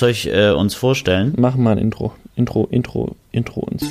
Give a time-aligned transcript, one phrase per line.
[0.00, 1.34] Soll ich äh, uns vorstellen?
[1.36, 2.14] Mach mal ein Intro.
[2.34, 3.82] Intro, Intro, Intro uns.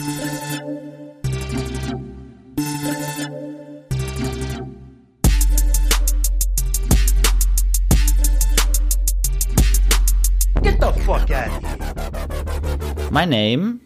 [10.64, 13.12] Get the fuck out of here.
[13.12, 13.82] My name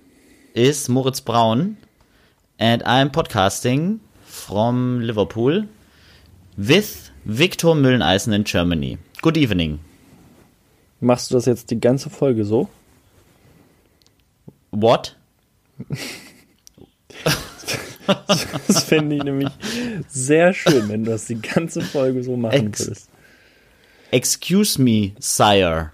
[0.54, 1.76] is Moritz Braun
[2.58, 5.68] and I'm podcasting from Liverpool
[6.56, 8.98] with Victor Mülleneisen in Germany.
[9.22, 9.82] Good evening.
[11.04, 12.70] Machst du das jetzt die ganze Folge so?
[14.72, 15.18] What?
[18.68, 19.50] Das fände ich nämlich
[20.10, 23.10] sehr schön, wenn du das die ganze Folge so machen Ex- würdest.
[24.12, 25.92] Excuse me, sire.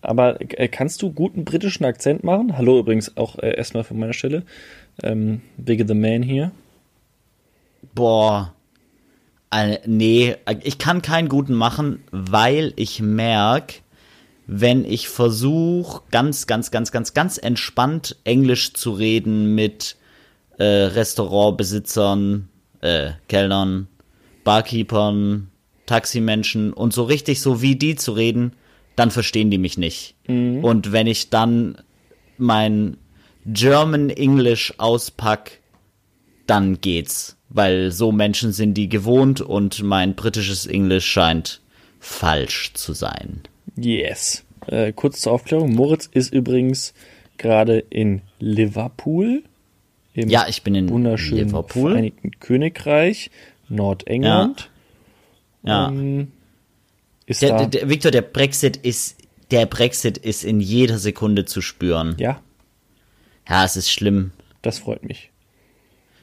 [0.00, 2.58] Aber äh, kannst du guten britischen Akzent machen?
[2.58, 4.42] Hallo übrigens auch äh, erstmal von meiner Stelle.
[5.04, 6.50] Ähm, Bigger the Man hier.
[7.94, 8.52] Boah.
[9.52, 13.83] Äh, nee, ich kann keinen guten machen, weil ich merke,
[14.46, 19.96] wenn ich versuche, ganz, ganz, ganz, ganz, ganz entspannt Englisch zu reden mit
[20.58, 22.48] äh, Restaurantbesitzern,
[22.80, 23.88] äh, Kellnern,
[24.44, 25.50] Barkeepern,
[25.86, 28.52] Taximenschen und so richtig so wie die zu reden,
[28.96, 30.14] dann verstehen die mich nicht.
[30.62, 31.78] Und wenn ich dann
[32.38, 32.96] mein
[33.46, 35.60] German English auspack,
[36.46, 37.36] dann geht's.
[37.48, 41.60] Weil so Menschen sind die gewohnt und mein britisches Englisch scheint
[42.00, 43.42] falsch zu sein.
[43.76, 44.44] Yes.
[44.66, 45.74] Äh, kurz zur Aufklärung.
[45.74, 46.94] Moritz ist übrigens
[47.36, 49.42] gerade in Liverpool.
[50.14, 51.90] Im Ja, ich bin in wunderschönen Liverpool.
[51.92, 53.30] Vereinigten Königreich,
[53.68, 54.70] Nordengland.
[55.64, 55.88] Ja.
[55.88, 56.30] Ähm,
[57.26, 57.66] ist Der, da.
[57.66, 59.16] der, Victor, der Brexit ist,
[59.50, 62.14] der Brexit ist in jeder Sekunde zu spüren.
[62.18, 62.40] ja,
[63.48, 64.30] Ja, es ist schlimm.
[64.62, 65.30] das freut mich.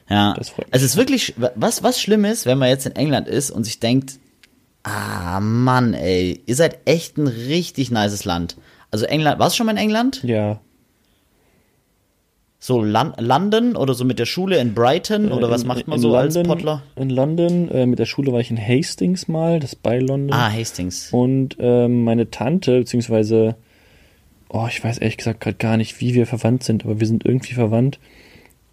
[0.08, 0.34] Ja.
[0.34, 0.74] Das freut mich.
[0.74, 3.78] Es ist wirklich, was, was schlimm ist, wenn man jetzt in England ist und sich
[3.78, 4.18] denkt,
[4.84, 8.56] ah, Mann, ey, ihr seid echt ein richtig nices Land.
[8.90, 10.22] Also England, warst du schon mal in England?
[10.24, 10.60] Ja.
[12.58, 15.98] So Lan London oder so mit der Schule in Brighton oder was In- macht man
[15.98, 16.82] so als London- Pottler?
[16.94, 20.32] In London, äh, mit der Schule war ich in Hastings mal, das bei London.
[20.32, 21.12] Ah, Hastings.
[21.12, 23.56] Und ähm, meine Tante, beziehungsweise,
[24.48, 27.24] oh, ich weiß ehrlich gesagt gerade gar nicht, wie wir verwandt sind, aber wir sind
[27.26, 27.98] irgendwie verwandt.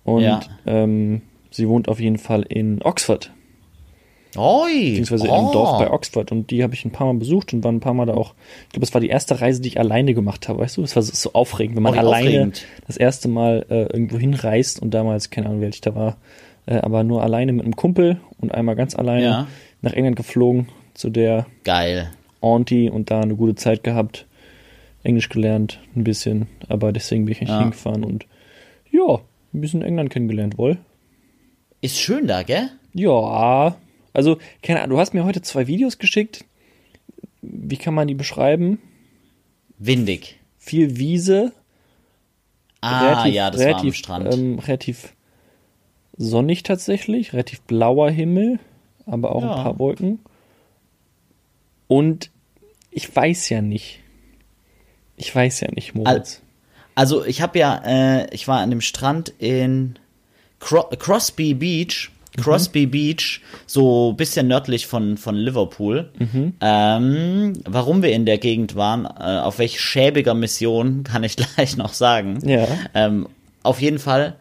[0.03, 0.40] Und Ja.
[0.68, 3.31] ähm, sie wohnt auf jeden Fall in Oxford,
[4.38, 4.90] Oi.
[4.97, 5.47] beziehungsweise oh.
[5.47, 6.31] im Dorf bei Oxford.
[6.31, 8.34] Und die habe ich ein paar Mal besucht und war ein paar Mal da auch.
[8.67, 10.84] Ich glaube, es war die erste Reise, die ich alleine gemacht habe, weißt du?
[10.84, 12.66] Es war so, so aufregend, wenn man Oh, alleine aufregend.
[12.88, 16.18] das erste Mal äh, irgendwo hinreist und damals, keine Ahnung, alt ich da war,
[16.68, 19.47] äh, aber nur alleine mit einem Kumpel und einmal ganz alleine Ja.
[19.81, 22.12] nach England geflogen zu der Geil.
[22.41, 24.25] Auntie und da eine gute Zeit gehabt.
[25.01, 27.59] Englisch gelernt, ein bisschen, aber deswegen bin ich nicht Ja.
[27.62, 28.25] hingefahren und
[28.91, 29.19] ja,
[29.53, 30.78] ein bisschen England kennengelernt, wohl.
[31.81, 32.69] Ist schön da, gell?
[32.94, 33.75] Ja,
[34.19, 36.46] also, keine Ahnung, du hast mir heute zwei Videos geschickt.
[37.41, 38.80] Wie kann man die beschreiben?
[39.78, 40.40] Windig.
[40.57, 41.53] Viel Wiese,
[42.81, 44.34] Ah, ja, das war am Strand.
[44.34, 45.13] Ähm, relativ
[46.18, 48.59] sonnig tatsächlich, relativ blauer Himmel,
[49.06, 49.56] aber auch Ja.
[49.56, 50.19] ein paar Wolken.
[51.88, 52.30] Und
[52.91, 54.00] ich weiß ja nicht.
[55.18, 56.41] Ich weiß ja nicht, Moritz.
[56.96, 59.97] Also ich habe ja, äh, ich war an dem Strand in
[60.59, 62.12] Cro Crosby Beach.
[62.38, 66.12] Crosby Beach, so bisschen nördlich von, von Liverpool.
[66.62, 71.78] Ähm, warum wir in der Gegend waren, äh, auf welch schäbiger Mission, kann ich gleich
[71.78, 72.39] noch sagen.
[72.47, 72.68] Ja.
[72.94, 73.28] Ähm,
[73.63, 74.35] auf jeden Fall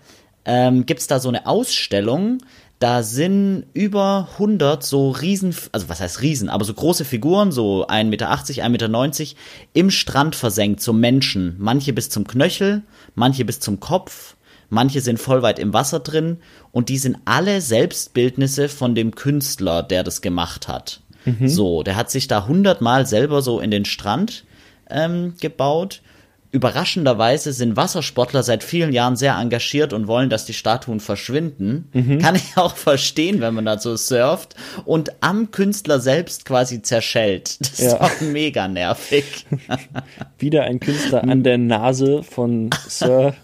[0.44, 2.38] ähm, gibt's da so eine Ausstellung,
[2.78, 7.86] da sind über 100 so riesen, also was heißt riesen, aber so große Figuren, so
[7.88, 9.36] 1,80 Meter, 1,90 Meter,
[9.72, 11.56] im Strand versenkt, so Menschen.
[11.58, 12.82] Manche bis zum Knöchel,
[13.16, 14.36] manche bis zum Kopf,
[14.68, 16.38] manche sind voll weit im Wasser drin
[16.72, 21.00] und die sind alle Selbstbildnisse von dem Künstler, der das gemacht hat.
[21.48, 24.44] So, der hat sich da hundertmal selber so in den Strand
[24.88, 26.00] ähm, gebaut.
[26.50, 32.18] Überraschenderweise sind Wassersportler seit vielen Jahren sehr engagiert und wollen, dass die Statuen verschwinden.
[32.22, 34.54] Kann ich auch verstehen, wenn man da so surft
[34.86, 37.60] und am Künstler selbst quasi zerschellt.
[37.60, 38.00] Das ist Ja.
[38.00, 39.44] auch mega nervig.
[40.38, 43.34] Wieder ein Künstler an der Nase von Sir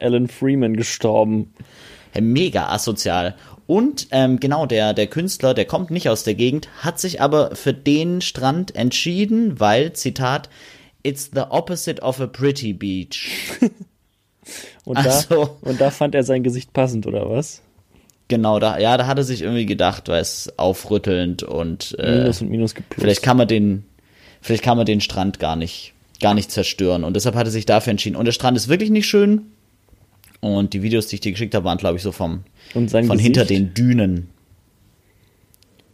[0.00, 1.54] Alan Freeman gestorben.
[2.20, 3.34] Mega asozial.
[3.66, 7.54] Und ähm, genau, der, der Künstler, der kommt nicht aus der Gegend, hat sich aber
[7.56, 10.50] für den Strand entschieden, weil, Zitat,
[11.02, 13.30] It's the opposite of a pretty beach.
[14.84, 15.56] Und, da, so.
[15.62, 17.62] und da fand er sein Gesicht passend, oder was?
[18.28, 22.42] Genau, da, ja, da hat er sich irgendwie gedacht, weil es aufrüttelnd und äh, Minus
[22.42, 23.00] und Minus geplust.
[23.00, 23.84] vielleicht kann man den,
[24.40, 27.04] vielleicht kann man den Strand gar nicht, gar nicht zerstören.
[27.04, 28.16] Und deshalb hat er sich dafür entschieden.
[28.16, 29.42] Und der Strand ist wirklich nicht schön.
[30.40, 33.20] Und die Videos, die ich dir geschickt habe, waren, glaube ich, so vom, von Gesicht?
[33.20, 34.30] hinter den Dünen.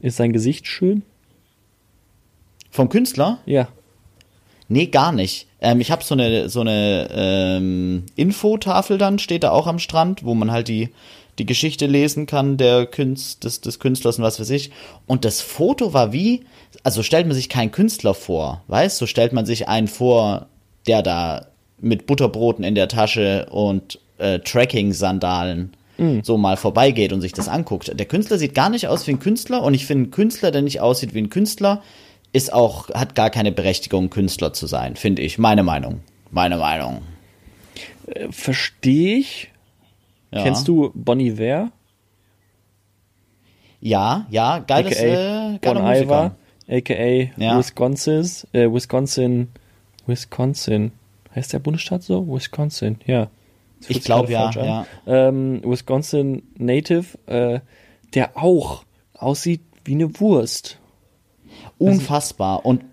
[0.00, 1.02] Ist sein Gesicht schön?
[2.70, 3.40] Vom Künstler?
[3.44, 3.68] Ja.
[4.68, 5.46] Nee, gar nicht.
[5.60, 10.24] Ähm, ich habe so eine so eine ähm, Infotafel dann steht da auch am Strand,
[10.24, 10.90] wo man halt die
[11.38, 14.70] die Geschichte lesen kann der Künst, des, des Künstlers und was weiß ich.
[15.06, 16.44] Und das Foto war wie,
[16.82, 18.98] also stellt man sich keinen Künstler vor, weißt?
[18.98, 20.46] So stellt man sich einen vor,
[20.88, 21.46] der da
[21.80, 25.74] mit Butterbroten in der Tasche und äh, Tracking-Sandalen
[26.22, 27.92] so mal vorbeigeht und sich das anguckt.
[27.92, 30.62] Der Künstler sieht gar nicht aus wie ein Künstler und ich finde, ein Künstler, der
[30.62, 31.82] nicht aussieht wie ein Künstler,
[32.32, 35.38] ist auch, hat gar keine Berechtigung, Künstler zu sein, finde ich.
[35.38, 36.00] Meine Meinung.
[36.30, 37.02] Meine Meinung.
[38.30, 39.50] Verstehe ich.
[40.30, 40.42] Ja.
[40.42, 41.70] Kennst du Bonnie Ware?
[43.80, 46.36] Ja, ja, geiles, AKA äh, geiler Bon Musiker.
[46.66, 47.58] Iver, aka Ja.
[47.58, 49.48] Wisconsin, äh, Wisconsin,
[50.06, 50.92] Wisconsin.
[51.34, 52.26] Heißt der Bundesstaat so?
[52.26, 53.28] Wisconsin, ja.
[53.86, 54.86] Ich glaube ja, ja.
[55.06, 57.60] Ähm, Wisconsin Native, äh,
[58.14, 58.84] der auch
[59.14, 60.77] aussieht wie eine Wurst.
[61.78, 62.64] Unfassbar.
[62.64, 62.84] Und,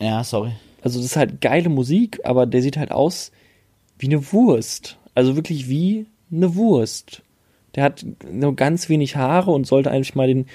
[0.00, 0.52] ja, sorry.
[0.82, 3.32] Also das ist halt geile Musik, aber der sieht halt aus
[3.98, 4.98] wie eine Wurst.
[5.14, 7.22] Also wirklich wie eine Wurst.
[7.74, 10.46] Der hat nur ganz wenig Haare und sollte eigentlich mal den,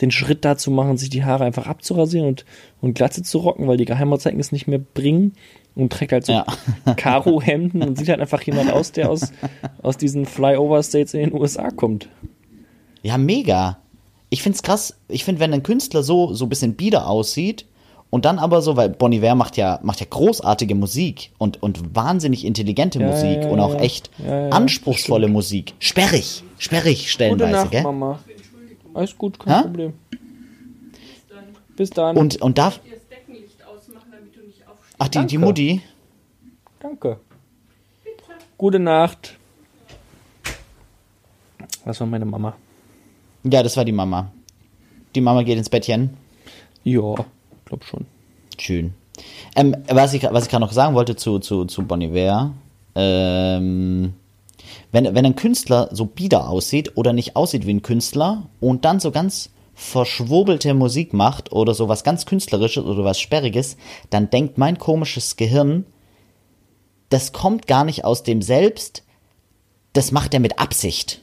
[0.00, 2.44] den Schritt dazu machen, sich die Haare einfach abzurasieren und,
[2.80, 5.32] und Glatze zu rocken, weil die Geheimratsecken es nicht mehr bringen
[5.74, 6.46] und trägt halt so Ja.
[6.96, 9.32] Karo-Hemden und sieht halt einfach jemand aus, der aus,
[9.82, 12.08] aus diesen Flyover-States in den USA kommt.
[13.02, 13.78] Ja, mega.
[14.30, 14.94] Ich find's krass.
[15.08, 17.64] Ich find, wenn ein Künstler so, so ein bisschen bieder aussieht
[18.10, 21.94] und dann aber so, weil Bon Iver macht ja, macht ja großartige Musik und, und
[21.94, 23.80] wahnsinnig intelligente Ja, Musik ja, und auch ja.
[23.80, 25.74] echt Ja, ja, anspruchsvolle Musik.
[25.78, 27.82] Sperrig, sperrig stellenweise, gell?
[27.82, 28.18] Mama.
[28.94, 29.62] Alles gut, kein Hä?
[29.62, 29.92] Problem.
[31.76, 32.16] Bis dann.
[32.16, 34.96] Und, und da, das Deckenlicht ausmachen, damit du nicht aufstehst.
[34.98, 35.38] ach, die, die Danke.
[35.38, 35.82] Mutti,
[36.80, 37.20] Danke.
[38.56, 39.36] Gute Nacht.
[41.84, 42.56] Was war meine Mama?
[43.44, 44.32] Ja, das war die Mama.
[45.14, 46.16] Die Mama geht ins Bettchen.
[46.84, 47.14] Ja,
[47.64, 48.06] glaub schon.
[48.58, 48.94] Schön.
[49.56, 52.52] Ähm, was ich, was ich gerade noch sagen wollte zu, zu, zu Bon Iver,
[52.94, 54.14] ähm,
[54.92, 59.00] wenn, wenn ein Künstler so bieder aussieht oder nicht aussieht wie ein Künstler und dann
[59.00, 63.76] so ganz verschwurbelte Musik macht oder so was ganz Künstlerisches oder was Sperriges,
[64.10, 65.86] dann denkt mein komisches Gehirn,
[67.10, 69.04] das kommt gar nicht aus dem Selbst,
[69.92, 71.22] das macht er mit Absicht.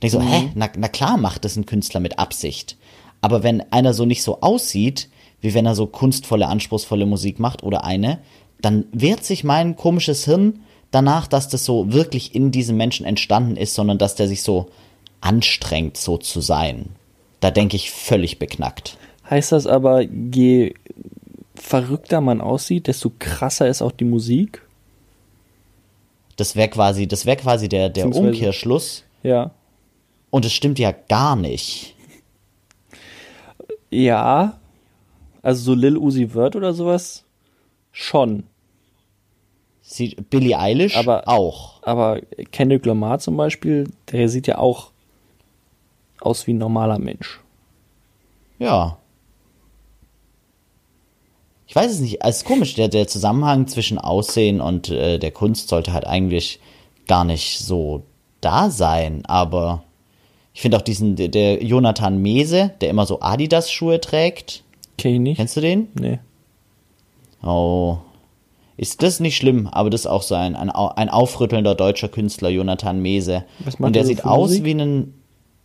[0.00, 0.50] Und ich so, hä?
[0.54, 2.76] Na, na klar macht das ein Künstler mit Absicht.
[3.20, 5.08] Aber wenn einer so nicht so aussieht,
[5.40, 8.18] wie wenn er so kunstvolle, anspruchsvolle Musik macht oder eine,
[8.60, 10.60] dann wehrt sich mein komisches Hirn
[10.90, 14.68] danach, dass das so wirklich in diesem Menschen entstanden ist, sondern dass der sich so
[15.20, 16.90] anstrengt, so zu sein.
[17.40, 18.96] Da denke ich völlig beknackt.
[19.28, 20.74] Heißt das aber, je
[21.54, 24.62] verrückter man aussieht, desto krasser ist auch die Musik?
[26.36, 29.04] Das wäre quasi, das wäre quasi der, der Umkehrschluss.
[29.22, 29.52] Ja.
[30.30, 31.94] Und es stimmt ja gar nicht.
[33.90, 34.58] Ja.
[35.42, 37.24] Also so Lil Uzi Vert oder sowas?
[37.92, 38.44] Schon.
[39.82, 41.82] Sieht Billie Eilish Aber- auch.
[41.82, 42.20] Aber
[42.52, 44.92] Kendrick Lamar zum Beispiel, der sieht ja auch
[46.20, 47.40] aus wie ein normaler Mensch.
[48.58, 48.98] Ja.
[51.66, 52.18] Ich weiß es nicht.
[52.22, 56.60] Es ist komisch, der, der Zusammenhang zwischen Aussehen und äh, der Kunst sollte halt eigentlich
[57.08, 58.02] gar nicht so
[58.40, 59.24] da sein.
[59.26, 59.82] Aber
[60.52, 64.64] ich finde auch diesen, der, der Jonathan Mese, der immer so Adidas-Schuhe trägt.
[64.98, 65.36] Kenn ich nicht?
[65.36, 65.88] Kennst du den?
[65.94, 66.18] Nee.
[67.42, 67.98] Oh.
[68.76, 72.48] Ist das nicht schlimm, aber das ist auch so ein, ein, ein aufrüttelnder deutscher Künstler,
[72.48, 73.44] Jonathan Mese.
[73.60, 74.64] Was macht Und der der sieht aus Musik?
[74.64, 75.14] wie ein.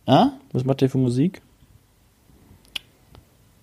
[0.06, 0.26] Äh?
[0.52, 1.40] Was macht der für Musik?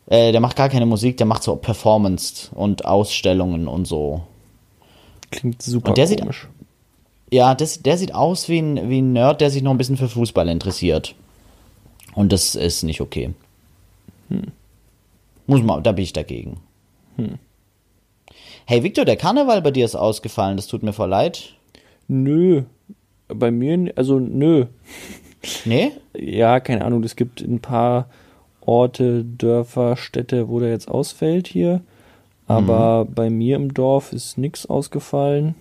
[0.08, 4.22] Äh, der macht gar keine Musik, der macht so Performance und Ausstellungen und so.
[5.32, 6.48] Klingt super Und der sieht- komisch.
[7.34, 9.98] Ja, das, der sieht aus wie ein, wie ein Nerd, der sich noch ein bisschen
[9.98, 11.16] für Fußball interessiert.
[12.13, 13.34] Und das ist nicht okay.
[15.48, 16.60] Muss man, da bin ich dagegen.
[18.66, 21.56] Hey Victor, der Karneval bei dir ist ausgefallen, das tut mir voll leid.
[22.08, 22.66] Nö.
[23.30, 24.68] Bei mir, also nö.
[25.66, 25.92] Nee?
[26.16, 28.10] Ja, keine Ahnung, es gibt ein paar
[28.62, 31.82] Orte, Dörfer, Städte, wo der jetzt ausfällt hier.
[32.46, 35.56] Aber bei mir im Dorf ist nichts ausgefallen.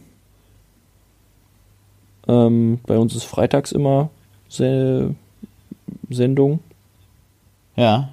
[2.28, 4.10] Ähm, bei uns ist freitags immer
[4.48, 5.14] Se
[6.10, 6.60] Sendung.
[7.76, 8.10] Ja.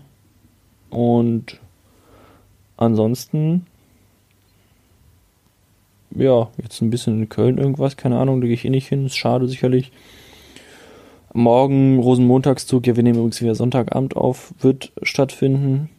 [0.89, 1.59] Und
[2.77, 3.65] ansonsten,
[6.15, 9.05] ja, jetzt ein bisschen in Köln irgendwas, keine Ahnung, da gehe ich eh nicht hin,
[9.05, 9.91] ist schade sicherlich.
[11.33, 15.89] Morgen Rosenmontagszug, ja, wir nehmen übrigens wieder Sonntagabend auf, wird stattfinden.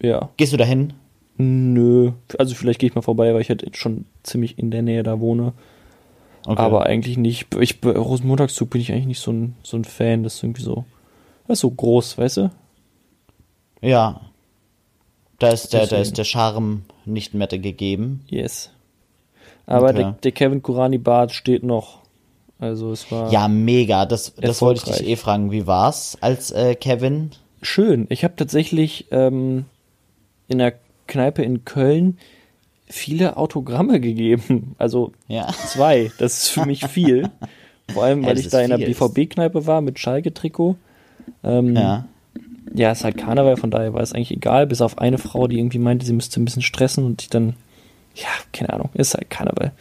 [0.00, 0.92] Ja, Gehst du dahin?
[1.36, 5.02] nö, also vielleicht gehe ich mal vorbei, weil ich halt schon ziemlich in der Nähe
[5.02, 5.52] da wohne.
[6.46, 6.60] Okay.
[6.60, 7.54] Aber eigentlich nicht.
[7.54, 10.84] Ich, Rosenmontagszug bin ich eigentlich nicht so ein, so ein Fan, das ist irgendwie so,
[11.46, 12.50] das ist so groß, weißt du?
[13.80, 14.20] Ja.
[15.38, 18.24] Da ist der, da ist der Charme nicht mehr gegeben.
[18.28, 18.70] Yes.
[19.66, 19.96] Aber Okay.
[19.96, 22.02] der, der Kevin Kurani Bart steht noch.
[22.58, 24.06] Also es war Ja, mega.
[24.06, 25.50] Das, das wollte ich dich eh fragen.
[25.50, 27.30] Wie war's als äh, Kevin?
[27.62, 28.06] schön.
[28.10, 29.64] Ich habe tatsächlich ähm,
[30.48, 30.74] in der
[31.06, 32.18] Kneipe in Köln
[32.94, 34.74] viele Autogramme gegeben.
[34.78, 35.48] Also Ja.
[35.66, 36.10] zwei.
[36.18, 37.28] Das ist für mich viel.
[37.92, 38.78] Vor allem, Ja, weil das ich da in der.
[38.78, 40.76] BVB-Kneipe war mit Schalke-Trikot.
[41.42, 42.06] Ähm, Ja.
[42.74, 45.58] ja, ist halt Karneval, von daher war es eigentlich egal, bis auf eine Frau, die
[45.58, 47.54] irgendwie meinte, sie müsste ein bisschen stressen und ich dann,
[48.14, 49.72] ja, keine Ahnung, ist halt Karneval.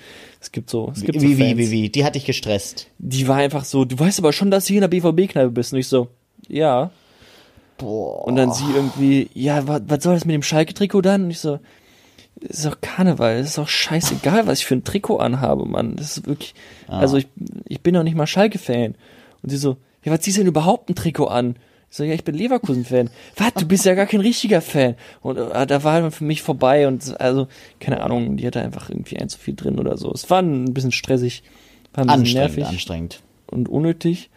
[0.42, 1.58] Es gibt so, es gibt so Wie, wie, Fans.
[1.58, 1.90] wie, wie?
[1.90, 2.88] Die hat dich gestresst.
[2.98, 5.72] Die war einfach so, du weißt aber schon, dass du hier in der BVB-Kneipe bist.
[5.72, 6.08] Und ich so,
[6.50, 6.90] ja.
[7.78, 8.26] Boah.
[8.28, 11.24] Und dann sie irgendwie, ja, was, was soll das mit dem Schalke-Trikot dann?
[11.26, 11.60] Und ich so,
[12.40, 15.96] ist doch Karneval, ist doch scheißegal, was ich für ein Trikot anhabe, Mann.
[15.96, 16.56] Das ist wirklich,
[16.88, 17.28] also ich,
[17.68, 18.96] ich bin doch nicht mal Schalke-Fan.
[19.42, 21.56] Und sie so, ja, was ziehst du denn überhaupt ein Trikot an?
[21.90, 23.12] Ich so, ja, ich bin Leverkusen-Fan.
[23.38, 24.96] Was, du bist ja gar kein richtiger Fan.
[25.22, 27.48] Und äh, da war für mich vorbei und also,
[27.80, 30.12] keine Ahnung, die hatte einfach irgendwie ein zu viel drin oder so.
[30.12, 31.44] Es war ein bisschen stressig,
[31.94, 33.22] war ein bisschen anstrengend, nervig anstrengend.
[33.52, 34.32] und unnötig.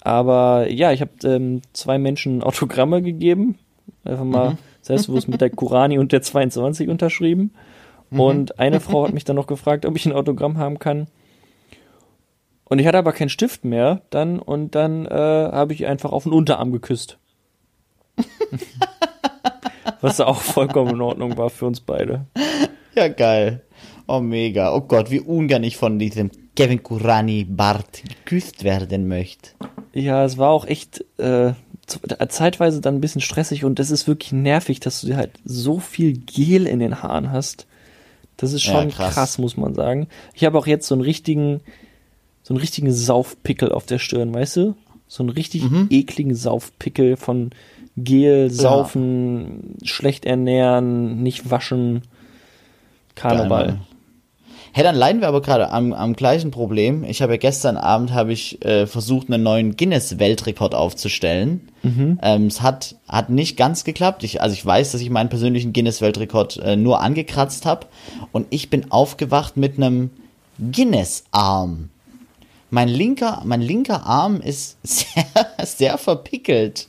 [0.00, 3.58] Aber ja, ich habe ähm, zwei Menschen Autogramme gegeben.
[4.04, 4.56] Einfach mal
[4.88, 7.52] selbstbewusst mit der Kurani und der 22 unterschrieben.
[8.10, 11.06] Und eine Frau hat mich dann noch gefragt, ob ich ein Autogramm haben kann.
[12.64, 16.24] Und ich hatte aber keinen Stift mehr dann und dann äh, habe ich einfach auf
[16.24, 17.18] den Unterarm geküsst.
[20.00, 22.26] Was auch vollkommen in Ordnung war für uns beide.
[22.94, 23.62] Ja, geil.
[24.06, 24.74] Oh, mega.
[24.74, 29.50] Oh Gott, wie ungern ich von diesem Kevin Kurani Bart geküsst werden möchte.
[29.92, 31.52] Ja, es war auch echt äh,
[32.28, 36.12] zeitweise dann ein bisschen stressig und das ist wirklich nervig, dass du halt so viel
[36.18, 37.66] Gel in den Haaren hast.
[38.36, 39.14] Das ist Ja, schon krass.
[39.14, 39.38] krass.
[39.38, 40.06] muss man sagen.
[40.34, 41.60] Ich habe auch jetzt so einen richtigen,
[42.42, 44.74] so einen richtigen Saufpickel auf der Stirn, weißt du?
[45.08, 45.86] So einen richtig Mhm.
[45.90, 47.50] ekligen Saufpickel von
[47.96, 52.02] Gel, Saufen, schlecht ernähren, nicht waschen,
[53.16, 53.80] Karneval.
[54.72, 57.04] Hey, dann leiden wir aber gerade am, am gleichen Problem.
[57.04, 61.68] Ich habe ja gestern Abend habe ich äh, versucht, einen neuen Guinness-Weltrekord aufzustellen.
[62.22, 64.24] Ähm, es hat, hat nicht ganz geklappt.
[64.24, 67.86] Ich, also ich weiß, dass ich meinen persönlichen Guinness-Weltrekord äh, nur angekratzt habe.
[68.32, 70.10] Und ich bin aufgewacht mit einem
[70.58, 71.88] Guinness-Arm.
[72.70, 75.24] Mein linker, mein linker Arm ist sehr,
[75.64, 76.88] sehr verpickelt.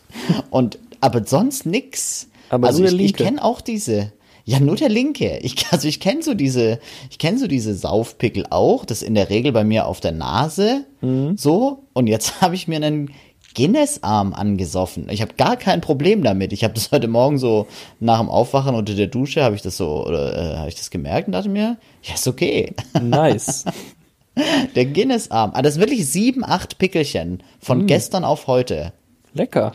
[0.50, 2.28] Und, aber sonst nix.
[2.50, 4.12] Aber also ich, ich kenne auch diese.
[4.50, 5.38] Ja, nur der linke.
[5.44, 6.80] Ich, also ich kenne so diese,
[7.12, 8.84] ich kenne so diese Saufpickel auch.
[8.84, 10.86] Das ist in der Regel bei mir auf der Nase.
[11.02, 11.38] Mhm.
[11.38, 11.84] So.
[11.94, 13.14] Und jetzt habe ich mir einen
[13.54, 15.08] Guinness-Arm angesoffen.
[15.10, 16.52] Ich habe gar kein Problem damit.
[16.52, 17.68] Ich habe das heute Morgen so
[18.00, 20.90] nach dem Aufwachen unter der Dusche habe ich das so oder äh, habe ich das
[20.90, 22.74] gemerkt und dachte mir, ja ist okay.
[23.02, 23.66] Nice.
[24.76, 25.52] Der Guinness-Arm.
[25.54, 28.94] Ah, das sind wirklich sieben, acht Pickelchen von gestern auf heute.
[29.34, 29.74] Lecker.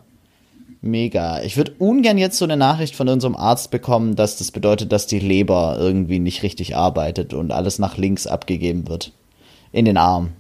[0.85, 1.43] Mega.
[1.43, 5.07] Ich würde ungern jetzt so eine Nachricht von unserem Arzt bekommen, dass das bedeutet, dass
[5.07, 9.13] die Leber irgendwie nicht richtig arbeitet und alles nach links abgegeben wird.
[9.73, 10.33] In den Arm.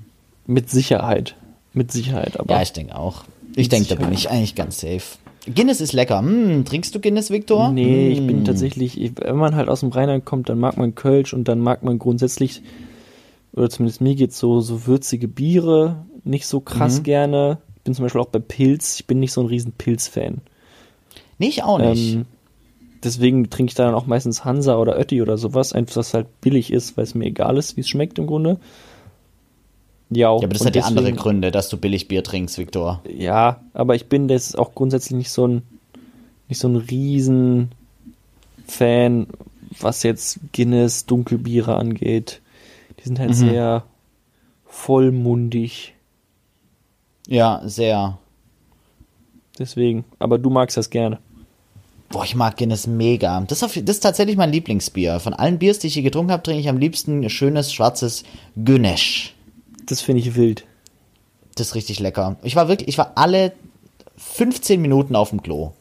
[0.47, 1.35] Mit Sicherheit.
[1.73, 2.55] Mit Sicherheit, aber.
[2.57, 3.25] Ja, ich denke auch.
[3.57, 5.03] Ich denke, da bin ich eigentlich ganz safe.
[5.53, 6.19] Guinness ist lecker.
[6.21, 7.73] Hm, trinkst du Guinness, Victor?
[7.73, 8.27] Nee, ich Hm.
[8.27, 11.49] bin tatsächlich, ich, wenn man halt aus dem Rheinland kommt, dann mag man Kölsch und
[11.49, 12.63] dann mag man grundsätzlich,
[13.55, 17.03] oder zumindest mir geht's so, so würzige Biere nicht so krass Mhm.
[17.05, 17.59] gerne.
[17.85, 20.39] Ich bin zum Beispiel auch bei Pilz, ich bin nicht so ein riesen Pilz-Fan.
[21.39, 22.15] Nee, ich auch nicht.
[22.15, 22.25] Ähm,
[23.03, 26.73] deswegen trinke ich dann auch meistens Hansa oder Ötti oder sowas, einfach was halt billig
[26.73, 28.59] ist, weil es mir egal ist, wie es schmeckt im Grunde.
[30.09, 33.03] Ja, ja, aber das hat ja andere Gründe, dass du billig Bier trinkst, Victor.
[33.07, 35.63] Ja, aber ich bin das auch grundsätzlich nicht so ein
[36.49, 37.73] nicht so ein riesen
[38.67, 39.27] Fan,
[39.79, 42.41] was jetzt Guinness Dunkelbiere angeht.
[42.99, 43.35] Die sind halt Mhm.
[43.35, 43.85] sehr
[44.67, 45.94] vollmundig.
[47.29, 48.19] Ja, sehr.
[49.59, 51.19] Deswegen, aber du magst das gerne.
[52.11, 53.41] Boah, ich mag Guinness mega.
[53.41, 55.21] Das ist, auf, das ist tatsächlich mein Lieblingsbier.
[55.21, 58.25] Von allen Biers, die ich hier getrunken habe, trinke ich am liebsten schönes, schwarzes
[58.63, 59.31] Guinness.
[59.87, 60.65] Das finde ich wild.
[61.57, 62.37] Das ist richtig lecker.
[62.43, 63.53] Ich war wirklich, ich war alle
[64.17, 65.73] 15 Minuten auf dem Klo.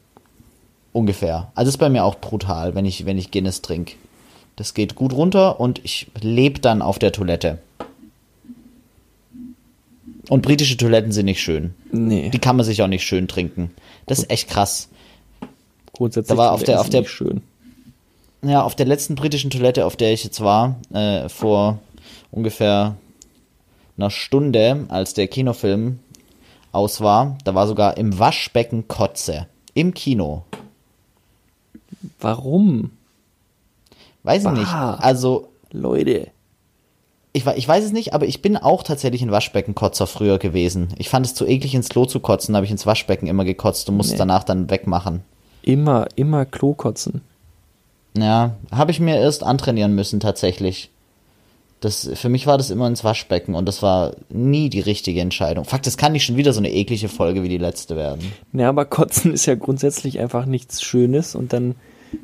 [0.92, 1.52] Ungefähr.
[1.56, 3.94] Also ist bei mir auch brutal, wenn ich, wenn ich Guinness trinke.
[4.56, 7.60] Das geht gut runter und ich lebe dann auf der Toilette.
[10.30, 11.74] Und britische Toiletten sind nicht schön.
[11.92, 13.72] Nee, Die kann man sich auch nicht schön trinken.
[14.06, 14.90] Das ist echt krass.
[15.96, 17.42] grundsätzlich da war auf der- auf der- nicht schön.
[18.42, 21.80] Ja, auf der letzten britischen Toilette, auf der ich jetzt war, äh, vor
[22.32, 22.96] ungefähr
[23.98, 26.00] einer Stunde, als der Kinofilm
[26.72, 29.46] aus war, da war sogar im Waschbecken Kotze.
[29.76, 30.44] Im Kino.
[32.20, 32.92] Warum?
[34.24, 34.74] Weiß ich nicht.
[34.74, 36.30] Also, Leute.
[37.34, 40.90] Ich, ich weiß es nicht, aber ich bin auch tatsächlich ein Waschbeckenkotzer früher gewesen.
[40.98, 43.90] Ich fand es zu eklig, ins Klo zu kotzen, habe ich ins Waschbecken immer gekotzt
[43.90, 44.20] und musste Nee.
[44.20, 45.22] danach dann wegmachen.
[45.64, 47.22] Immer, immer Klo kotzen.
[48.16, 50.92] Ja, habe ich mir erst antrainieren müssen tatsächlich.
[51.80, 55.66] Das, für mich war das immer ins Waschbecken und das war nie die richtige Entscheidung.
[55.66, 58.32] Fuck, das kann nicht schon wieder so eine eklige Folge wie die letzte werden.
[58.54, 61.76] Ja, aber Kotzen ist ja grundsätzlich einfach nichts Schönes und dann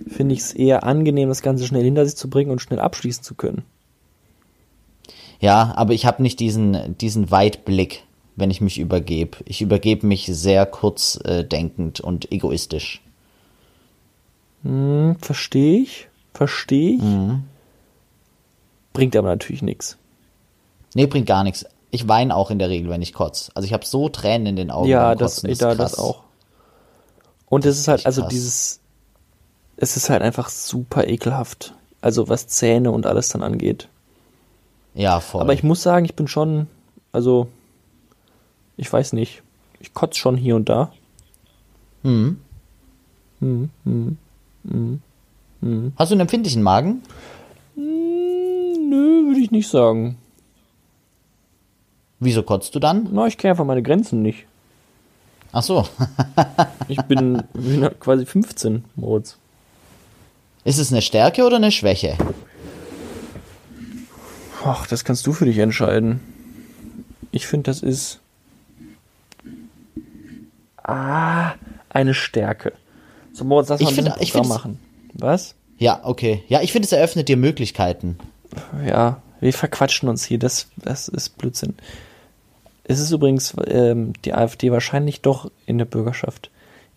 [0.08, 3.24] finde ich es eher angenehm, das Ganze schnell hinter sich zu bringen und schnell abschließen
[3.24, 3.64] zu können.
[5.40, 8.04] Ja, aber ich habe nicht diesen, diesen Weitblick,
[8.36, 9.38] wenn ich mich übergebe.
[9.46, 13.02] Ich übergebe mich sehr kurzdenkend und egoistisch.
[14.64, 17.04] Hm, verstehe ich, verstehe ich.
[18.94, 19.98] Bringt aber natürlich nichts.
[20.94, 21.66] Nee, bringt gar nichts.
[21.92, 23.52] Ich weine auch in der Regel, wenn ich kotze.
[23.56, 24.90] Also ich habe so Tränen in den Augen.
[24.90, 26.00] Ja, das, ist da, das krass.
[26.00, 26.24] auch.
[27.48, 28.30] Und es ist halt, echt also krass.
[28.30, 28.80] dieses,
[29.78, 31.74] es ist halt einfach super ekelhaft.
[32.02, 33.88] Also was Zähne und alles dann angeht.
[35.00, 35.40] Ja, voll.
[35.42, 36.68] Aber ich muss sagen, ich bin schon,
[37.14, 37.48] also,
[38.76, 39.44] ich weiß nicht,
[39.80, 40.92] ich kotze schon hier und da.
[42.04, 42.38] Hm.
[43.40, 44.18] Hm, hm.
[45.98, 47.02] Hast du einen empfindlichen Magen?
[47.76, 50.18] Hm, Nö, würde ich nicht sagen.
[52.20, 53.08] Wieso kotzt du dann?
[53.14, 54.48] Na, ich kenne einfach meine Grenzen nicht.
[55.54, 55.88] Ach so.
[56.90, 59.38] Ich bin, bin quasi 15, Moritz.
[60.66, 62.18] Ist es eine Stärke oder eine Schwäche?
[64.64, 66.20] Ach, das kannst du für dich entscheiden.
[67.32, 68.20] Ich finde, das ist.
[70.84, 71.54] Ah,
[71.90, 72.74] eine Stärke.
[73.34, 74.80] So, Moritz, lass Ich mal ein find- ich Programm machen.
[75.14, 75.56] Was?
[75.78, 76.44] Ja, okay.
[76.48, 78.18] Ja, ich finde, es eröffnet dir Möglichkeiten.
[78.86, 80.40] Ja, wir verquatschen uns hier.
[80.40, 81.76] Das, das ist Blödsinn.
[82.84, 86.50] Es ist übrigens ähm, die AfD wahrscheinlich doch in der Bürgerschaft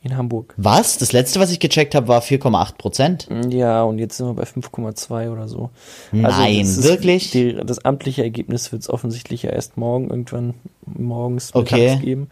[0.03, 0.53] in Hamburg.
[0.57, 0.99] Was?
[0.99, 3.29] Das letzte, was ich gecheckt habe, war 4,8 Prozent.
[3.51, 5.71] Ja, und jetzt sind wir bei 5,2 oder so.
[6.11, 7.31] Nein, das ist- wirklich?
[7.31, 10.55] Die, das amtliche Ergebnis wird es offensichtlich ja erst morgen irgendwann
[10.87, 11.99] morgens Okay.
[12.03, 12.29] geben.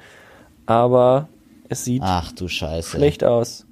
[0.66, 1.28] Aber
[1.68, 2.90] es sieht Ach du Scheiße.
[2.96, 3.66] schlecht aus.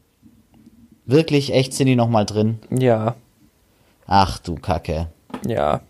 [1.07, 2.59] Wirklich, echt sind die nochmal drin?
[2.71, 3.15] Ja,
[4.07, 5.09] Ach du Kacke.
[5.47, 5.81] ja.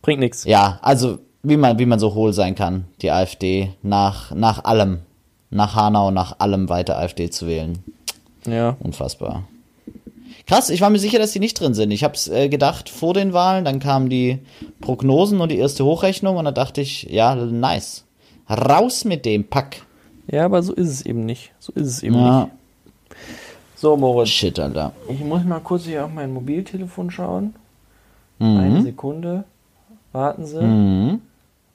[0.00, 0.44] Bringt nichts.
[0.44, 5.00] Ja, also wie man, wie man so hohl sein kann, die AfD, nach, nach allem.
[5.52, 7.78] Nach Hanau, nach allem weiter AfD zu wählen.
[8.46, 8.76] Ja.
[8.80, 9.44] Unfassbar.
[10.46, 11.90] Krass, ich war mir sicher, dass die nicht drin sind.
[11.92, 14.38] Ich hab's äh, gedacht vor den Wahlen, dann kamen die
[14.80, 18.04] Prognosen und die erste Hochrechnung und dann dachte ich, ja, nice.
[18.50, 19.82] Raus mit dem Pack.
[20.26, 21.52] Ja, aber so ist es eben nicht.
[21.60, 22.52] So ist es eben Ja, nicht.
[23.76, 24.30] So, Moritz.
[24.30, 24.92] shit, Alter.
[25.08, 27.54] Ich muss mal kurz hier auf mein Mobiltelefon schauen.
[28.38, 28.56] Mhm.
[28.58, 29.44] Eine Sekunde.
[30.12, 30.60] Warten Sie.
[30.62, 31.20] Mhm.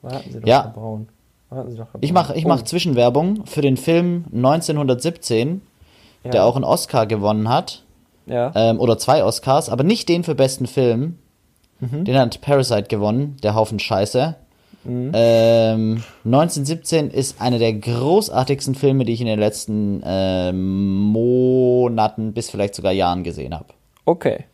[0.01, 0.63] Warten Sie doch, Ja.
[0.63, 1.07] Herr Braun.
[1.49, 5.61] Doch, Herr Ich mach, ich Oh, Zwischenwerbung für den Film 1917,
[6.23, 6.31] ja.
[6.31, 7.83] der auch einen Oscar gewonnen hat.
[8.25, 8.51] Ja.
[8.55, 11.17] ähm, oder zwei Oscars, aber nicht den für besten Film.
[11.79, 12.03] Mhm.
[12.03, 14.35] Den hat Parasite gewonnen, der Haufen Scheiße.
[14.87, 22.49] Ähm, 1917 ist einer der großartigsten Filme, die ich in den letzten ähm, Monaten bis
[22.49, 23.73] vielleicht sogar Jahren gesehen habe.
[24.05, 24.45] Okay.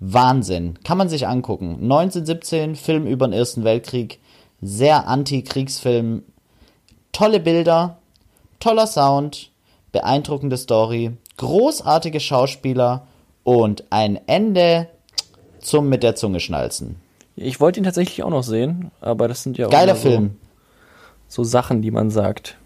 [0.00, 0.78] Wahnsinn.
[0.84, 1.78] Kann man sich angucken.
[1.82, 4.20] 1917, Film über den Ersten Weltkrieg.
[4.62, 6.22] Sehr Anti-Kriegsfilm.
[7.10, 7.98] Tolle Bilder,
[8.60, 9.50] toller Sound,
[9.90, 13.06] beeindruckende Story, großartige Schauspieler
[13.44, 14.88] und ein Ende
[15.58, 16.96] zum mit der Zunge schnalzen.
[17.36, 20.36] Ich wollte ihn tatsächlich auch noch sehen, aber das sind ja auch Geiler so, Film.
[21.28, 22.56] so Sachen, die man sagt.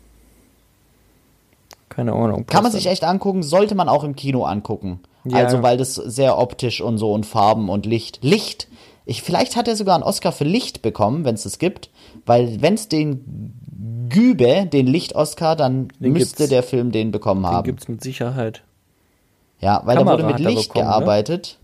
[1.88, 2.46] Keine Ahnung.
[2.46, 5.00] Kann man sich echt angucken, sollte man auch im Kino angucken.
[5.24, 5.38] Ja.
[5.38, 8.18] Also, weil das sehr optisch und so und Farben und Licht.
[8.22, 8.68] Licht!
[9.06, 11.90] Ich, vielleicht hat er sogar einen Oscar für Licht bekommen, wenn es das gibt.
[12.26, 13.54] Weil, wenn es den
[14.08, 16.50] gübe, den Licht-Oscar, dann Den müsste gibt's.
[16.50, 17.64] der Film den bekommen Den haben.
[17.64, 18.62] gibt's mit Sicherheit.
[19.60, 20.90] Ja, weil da Kamera wurde mit Licht bekommen, ne?
[20.90, 21.58] gearbeitet.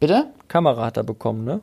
[0.00, 0.26] Bitte?
[0.48, 1.60] Kamera hat er bekommen, ne?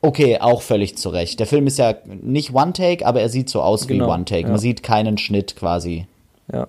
[0.00, 1.38] Okay, auch völlig zu Recht.
[1.40, 4.42] Der Film ist ja nicht One-Take, aber er sieht so aus Genau, wie One-Take.
[4.42, 4.48] ja.
[4.48, 6.06] Man sieht keinen Schnitt quasi.
[6.52, 6.66] Ja.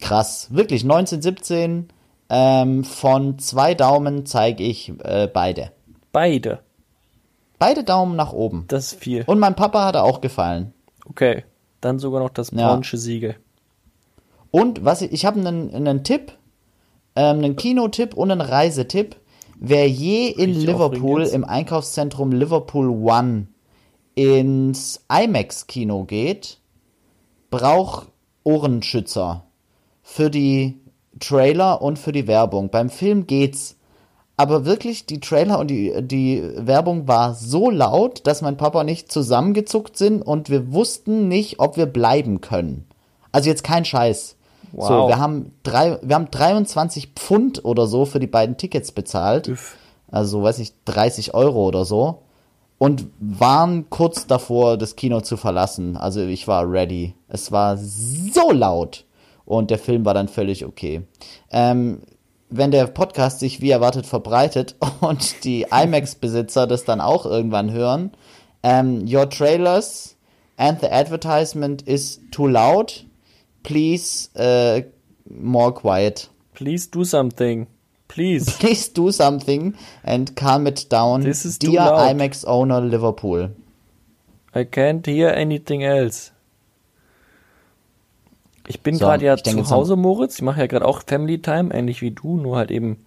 [0.00, 0.48] Krass.
[0.50, 1.88] Wirklich, 1917.
[2.32, 5.72] Ähm, von zwei Daumen zeige ich äh, beide.
[6.12, 6.60] Beide.
[7.58, 8.64] Beide Daumen nach oben.
[8.68, 9.24] Das ist viel.
[9.26, 10.72] Und meinem Papa hat er auch gefallen.
[11.04, 11.44] Okay.
[11.80, 12.68] Dann sogar noch das Ja.
[12.68, 13.36] braunsche Siegel.
[14.50, 16.32] Und was ich, ich habe einen, einen Tipp,
[17.16, 19.16] ähm, einen Kinotipp und einen Reisetipp.
[19.58, 23.48] Wer je in Richtig Liverpool im Einkaufszentrum Liverpool One
[24.14, 26.58] ins IMAX-Kino geht,
[27.50, 28.08] braucht
[28.42, 29.44] Ohrenschützer
[30.02, 30.80] für die
[31.18, 32.70] Trailer und für die Werbung.
[32.70, 33.76] Beim Film geht's.
[34.40, 38.88] Aber wirklich, die Trailer und die, die Werbung war so laut, dass mein Papa und
[38.88, 42.86] ich zusammengezuckt sind und wir wussten nicht, ob wir bleiben können.
[43.32, 44.36] Also jetzt kein Scheiß.
[44.72, 44.88] Wow.
[44.88, 49.46] So, wir haben, drei, wir haben 23 Pfund oder so für die beiden Tickets bezahlt.
[49.48, 49.76] Üff.
[50.10, 52.22] Also, weiß ich, 30 Euro oder so.
[52.78, 55.98] Und waren kurz davor, das Kino zu verlassen.
[55.98, 57.12] Also ich war ready.
[57.28, 59.04] Es war so laut.
[59.44, 61.02] Und der Film war dann völlig okay.
[61.50, 62.00] Ähm,
[62.50, 68.12] wenn der Podcast sich wie erwartet verbreitet und die IMAX-Besitzer das dann auch irgendwann hören,
[68.62, 70.16] ähm, your trailers
[70.56, 73.06] and the advertisement is too loud.
[73.62, 74.82] Please uh,
[75.28, 76.28] more quiet.
[76.54, 77.66] Please do something.
[78.08, 78.50] Please.
[78.58, 81.22] Please do something and calm it down.
[81.22, 82.16] This is too Dear loud.
[82.16, 83.50] IMAX owner Liverpool.
[84.54, 86.32] I can't hear anything else.
[88.70, 90.36] Ich bin So, gerade ja zu Hause, Moritz.
[90.36, 93.04] Ich mache ja gerade auch Family Time, ähnlich wie du, nur halt eben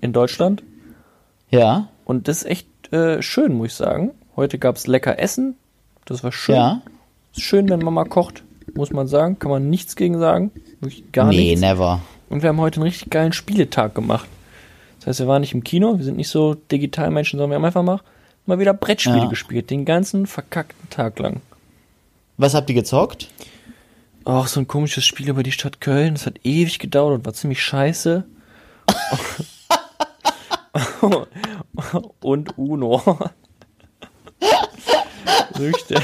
[0.00, 0.62] in Deutschland.
[1.50, 4.12] Ja, Und das ist echt äh, schön, muss ich sagen.
[4.36, 5.56] Heute gab's lecker Essen.
[6.04, 6.54] Das war schön.
[6.56, 6.82] ja.
[7.34, 8.42] Ist schön, wenn Mama kocht,
[8.74, 9.38] muss man sagen.
[9.38, 10.50] Kann man nichts gegen sagen.
[10.80, 11.60] Wirklich gar nee, nichts.
[11.60, 12.00] never.
[12.28, 14.28] Und wir haben heute einen richtig geilen Spieletag gemacht.
[14.98, 17.64] Das heißt, wir waren nicht im Kino, wir sind nicht so Digitalmenschen, sondern wir haben
[17.64, 18.00] einfach mal,
[18.44, 19.26] mal wieder Brettspiele Ja.
[19.26, 19.70] gespielt.
[19.70, 21.40] Den ganzen verkackten Tag lang.
[22.36, 23.28] Was habt ihr gezockt?
[24.26, 26.14] Auch so ein komisches Spiel über die Stadt Köln.
[26.14, 28.24] Das hat ewig gedauert und war ziemlich scheiße.
[32.20, 33.20] und Uno.
[35.60, 35.98] Richtig.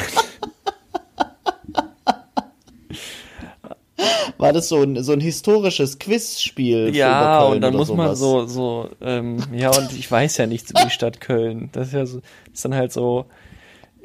[4.38, 6.94] War das so ein, so ein historisches Quizspiel?
[6.94, 8.52] Ja, und dann muss man sowas?
[8.52, 11.70] so, so, ähm, ja, und ich weiß ja nichts über die Stadt Köln.
[11.72, 13.26] Das ist ja so, das ist dann halt so,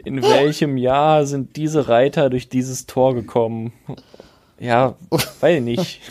[0.07, 3.73] in welchem Jahr sind diese Reiter durch dieses Tor gekommen?
[4.59, 4.95] Ja,
[5.41, 6.01] weiß ich nicht.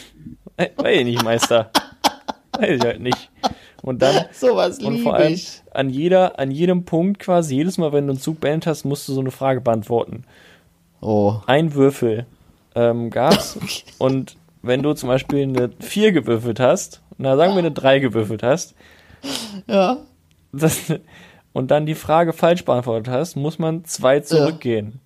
[0.56, 1.70] Weiß ich nicht, Meister.
[2.52, 3.30] Weiß ich halt nicht.
[3.82, 5.62] Und dann, Sowas und vor allem ich.
[5.72, 9.08] an jeder, an jedem Punkt quasi, jedes Mal, wenn du einen Zug beendet hast, musst
[9.08, 10.24] du so eine Frage beantworten.
[11.00, 11.34] Oh.
[11.46, 12.26] Ein Würfel
[12.74, 13.58] ähm, gab's.
[13.98, 18.42] und wenn du zum Beispiel eine 4 gewürfelt hast, na sagen wir eine 3 gewürfelt
[18.42, 18.74] hast,
[19.68, 19.98] Ja.
[20.52, 20.92] das,
[21.56, 25.00] und dann die Frage falsch beantwortet hast, muss man zwei zurückgehen.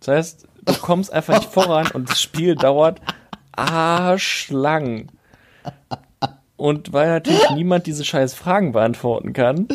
[0.00, 3.00] Das heißt, du kommst einfach nicht voran und das Spiel dauert
[3.52, 5.08] arschlang.
[6.56, 9.68] Und weil natürlich niemand diese scheiß Fragen beantworten kann,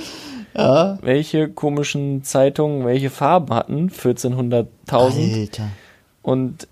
[0.54, 5.70] welche komischen Zeitungen welche Farben hatten, 1400.000, Alter.
[6.22, 6.68] und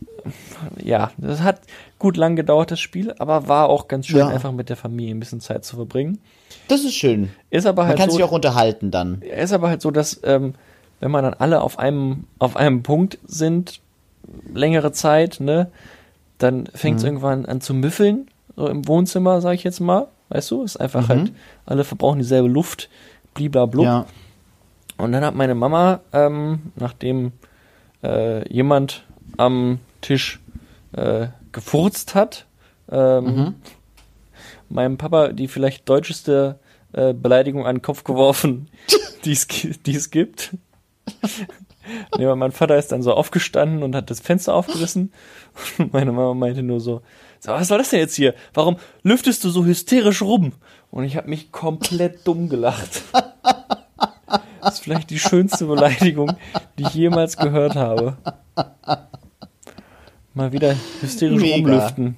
[0.83, 1.61] ja, das hat
[1.97, 4.27] gut lang gedauert, das Spiel, aber war auch ganz schön, Ja.
[4.27, 6.19] einfach mit der Familie ein bisschen Zeit zu verbringen.
[6.67, 7.29] Das ist schön.
[7.49, 9.21] Ist aber Man halt kann so, sich auch unterhalten dann.
[9.21, 10.53] ist aber halt so, dass ähm,
[10.99, 13.79] wenn man dann alle auf einem auf einem Punkt sind,
[14.53, 15.71] längere Zeit, ne,
[16.37, 17.07] dann fängt es Mhm.
[17.07, 21.03] irgendwann an zu müffeln, so im Wohnzimmer, sag ich jetzt mal, weißt du, ist einfach
[21.03, 21.09] Mhm.
[21.09, 21.31] halt,
[21.65, 22.89] alle verbrauchen dieselbe Luft,
[23.33, 23.85] bliblablub.
[23.85, 24.05] Ja.
[24.97, 27.31] Und dann hat meine Mama, ähm, nachdem
[28.03, 29.03] äh, jemand
[29.37, 30.39] am Tisch
[30.93, 32.45] äh, gefurzt hat,
[32.91, 33.55] ähm, Mhm.
[34.69, 36.59] Meinem Papa die vielleicht deutscheste
[36.93, 38.69] äh, Beleidigung an den Kopf geworfen,
[39.25, 40.55] die es gibt.
[42.17, 45.11] nee, mein Vater ist dann so aufgestanden und hat das Fenster aufgerissen.
[45.77, 47.01] Und meine Mama meinte nur so,
[47.39, 48.35] so, was soll das denn jetzt hier?
[48.53, 50.53] Warum lüftest du so hysterisch rum?
[50.91, 53.03] Und ich habe mich komplett dumm gelacht.
[54.61, 56.35] Das ist vielleicht die schönste Beleidigung,
[56.77, 58.17] die ich jemals gehört habe.
[60.33, 61.55] Mal wieder hysterisch Mega.
[61.55, 62.17] rumlüften.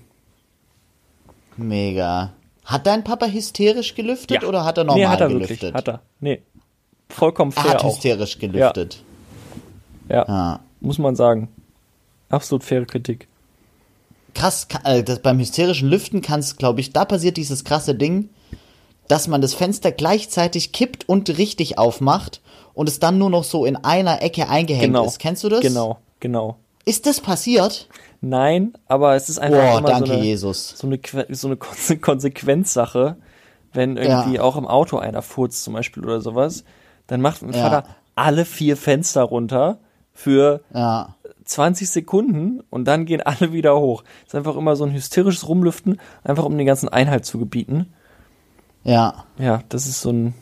[1.58, 2.34] Mega.
[2.72, 4.48] Hat dein Papa hysterisch gelüftet Ja.
[4.48, 5.50] oder hat er normal nee, hat er gelüftet?
[5.62, 5.74] wirklich.
[5.74, 6.02] Hat er.
[6.20, 6.42] Nee.
[7.10, 7.90] Vollkommen Er fair hat auch.
[7.96, 9.04] hysterisch gelüftet.
[10.10, 10.60] Ja, Ja.
[10.80, 11.50] muss man sagen.
[12.30, 13.28] Absolut faire Kritik.
[14.34, 18.30] Krass, äh, das, beim hysterischen Lüften kann es, glaube ich, da passiert dieses krasse Ding,
[19.10, 22.40] dass man das Fenster gleichzeitig kippt und richtig aufmacht
[22.74, 25.06] und es dann nur noch so in einer Ecke eingehängt Genau.
[25.06, 25.20] ist.
[25.20, 25.60] Kennst du das?
[25.60, 26.56] Genau, genau.
[26.86, 27.88] Ist das passiert?
[28.22, 30.70] Nein, aber es ist einfach Boah, immer so eine, Jesus.
[30.78, 33.18] so eine, so eine Konse Konsequenzsache,
[33.74, 34.42] wenn irgendwie Ja.
[34.44, 36.64] auch im Auto einer furzt zum Beispiel oder sowas,
[37.08, 37.62] dann macht mein Ja.
[37.62, 37.84] Vater
[38.16, 39.80] alle vier Fenster runter
[40.14, 41.16] für Ja.
[41.46, 44.04] 20 Sekunden und dann gehen alle wieder hoch.
[44.28, 47.92] ist einfach immer so ein hysterisches Rumlüften, einfach um den ganzen Einhalt zu gebieten.
[48.84, 49.26] Ja.
[49.40, 50.34] Ja, das ist so ein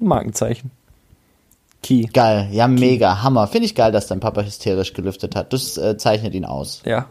[0.00, 0.70] Markenzeichen.
[1.84, 2.06] Key.
[2.06, 2.48] Geil.
[2.50, 3.22] Ja, mega.
[3.22, 3.46] Hammer.
[3.46, 5.52] Finde ich geil, dass dein Papa hysterisch gelüftet hat.
[5.52, 6.80] Das äh, zeichnet ihn aus.
[6.86, 7.08] Ja.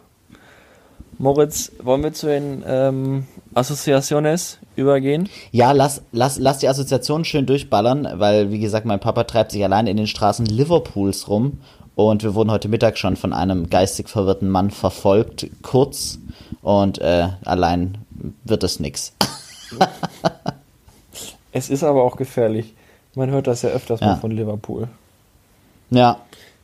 [1.19, 5.29] Moritz, wollen wir zu den ähm, Asociaciones übergehen?
[5.51, 9.63] Ja, lass, lass, lass die Assoziation schön durchballern, weil, wie gesagt, mein Papa treibt sich
[9.63, 11.59] allein in den Straßen Liverpools rum
[11.93, 16.17] und wir wurden heute Mittag schon von einem geistig verwirrten Mann verfolgt, kurz,
[16.63, 17.99] und äh, allein
[18.43, 19.13] wird es nix.
[21.51, 22.73] Es ist aber auch gefährlich.
[23.15, 24.07] Man hört das ja öfters Ja.
[24.07, 24.87] mal von Liverpool.
[25.91, 26.19] Ja,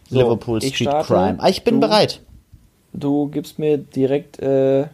[0.10, 1.08] So, Liverpool Street starte.
[1.14, 1.36] Crime.
[1.40, 2.22] Ah, ich bin Du- bereit.
[2.94, 4.88] Du gibst mir direkt äh,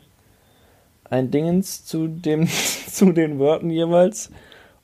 [1.10, 2.48] ein Dingens zu, dem,
[2.91, 4.30] zu den Wörtern jeweils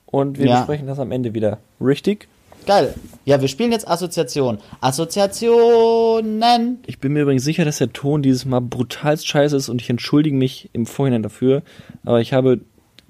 [0.05, 0.59] und wir Ja.
[0.59, 1.57] besprechen das am Ende wieder.
[1.81, 2.27] Richtig?
[2.65, 2.93] Geil.
[3.25, 4.59] Ja, wir spielen jetzt Assoziation.
[4.81, 6.79] Assoziationen.
[6.85, 9.89] Ich bin mir übrigens sicher, dass der Ton dieses Mal brutalst scheiße ist und ich
[9.89, 11.63] entschuldige mich im Vorhinein dafür.
[12.05, 12.59] Aber ich habe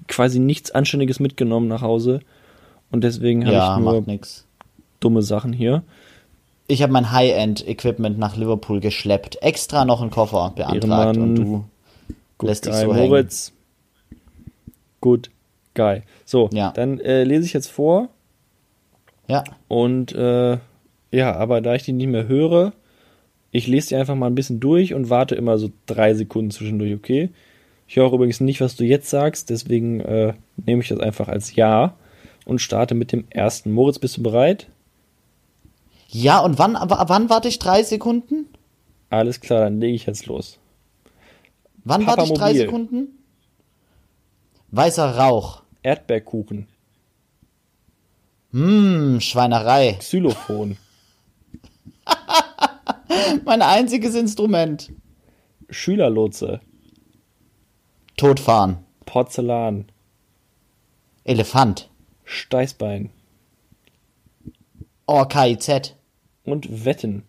[0.08, 2.20] quasi nichts Anständiges mitgenommen nach Hause.
[2.92, 4.04] Und deswegen habe Ja, ich nur
[5.00, 5.82] dumme Sachen hier.
[6.68, 9.42] Ich habe mein High-End-Equipment nach Liverpool geschleppt.
[9.42, 11.64] Extra noch einen Koffer beantragt und du
[12.38, 13.08] Gut, lässt dich geil, so hängen.
[13.08, 13.52] Moritz.
[15.00, 15.30] Gut,
[15.74, 16.04] geil.
[16.24, 16.70] So, Ja.
[16.72, 18.08] dann äh, lese ich jetzt vor.
[19.26, 20.58] Ja, Und äh,
[21.10, 22.72] ja, aber da ich die nicht mehr höre,
[23.50, 26.94] ich lese die einfach mal ein bisschen durch und warte immer so drei Sekunden zwischendurch,
[26.94, 27.30] okay?
[27.88, 31.54] Ich höre übrigens nicht, was du jetzt sagst, deswegen äh, nehme ich das einfach als
[31.56, 31.94] Ja
[32.44, 33.72] und starte mit dem ersten.
[33.72, 34.68] Moritz, bist du bereit?
[36.14, 38.46] ja und wann, wann warte ich drei Sekunden?
[39.08, 40.58] Alles klar, dann lege ich jetzt los.
[41.84, 42.54] Wann warte ich drei.
[42.54, 43.18] Sekunden?
[44.70, 45.62] Weißer Rauch.
[45.82, 46.66] Erdbeerkuchen,
[48.52, 49.94] Hm, Schweinerei.
[49.98, 50.76] Xylophon,
[53.44, 54.92] Mein einziges Instrument.
[55.70, 56.60] Schülerlotse,
[58.16, 58.78] Todfahren.
[59.06, 59.86] Porzellan,
[61.24, 61.88] Elefant.
[62.32, 63.10] Steißbein
[65.06, 65.94] Oh, KIZ.
[66.44, 67.22] und Wetten.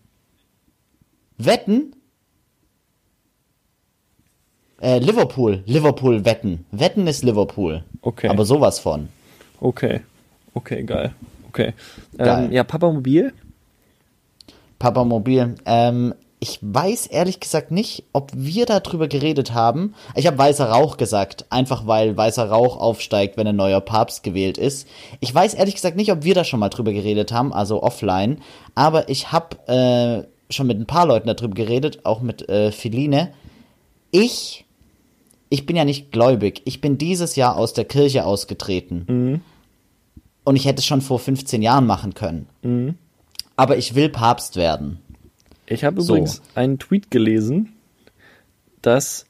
[1.38, 1.94] Wetten?
[4.80, 5.62] Äh, Liverpool.
[5.66, 6.66] Liverpool wetten.
[6.70, 7.84] Wetten ist Liverpool.
[8.02, 8.28] Okay.
[8.28, 9.08] Aber sowas von.
[9.60, 10.00] Okay,
[10.54, 11.14] okay, geil.
[11.48, 11.72] Okay.
[12.16, 12.44] Geil.
[12.46, 13.32] Ähm, ja, Papamobil.
[14.78, 15.54] Papamobil.
[15.64, 19.94] Ähm, ich weiß ehrlich gesagt nicht, ob wir darüber geredet haben.
[20.14, 24.58] Ich habe weißer Rauch gesagt, einfach weil weißer Rauch aufsteigt, wenn ein neuer Papst gewählt
[24.58, 24.86] ist.
[25.20, 28.42] Ich weiß ehrlich gesagt nicht, ob wir da schon mal drüber geredet haben, also offline.
[28.74, 33.32] Aber ich habe äh, schon mit ein paar Leuten darüber geredet, auch mit äh, Feline.
[34.10, 34.66] Ich,
[35.48, 36.60] ich bin ja nicht gläubig.
[36.66, 39.06] Ich bin dieses Jahr aus der Kirche ausgetreten.
[40.44, 42.48] Und ich hätte es schon vor 15 Jahren machen können.
[43.56, 44.98] Aber ich will Papst werden.
[45.66, 46.14] Ich habe So.
[46.14, 47.72] übrigens einen Tweet gelesen,
[48.82, 49.26] dass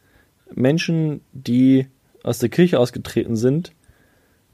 [0.53, 1.87] Menschen, die
[2.23, 3.73] aus der Kirche ausgetreten sind,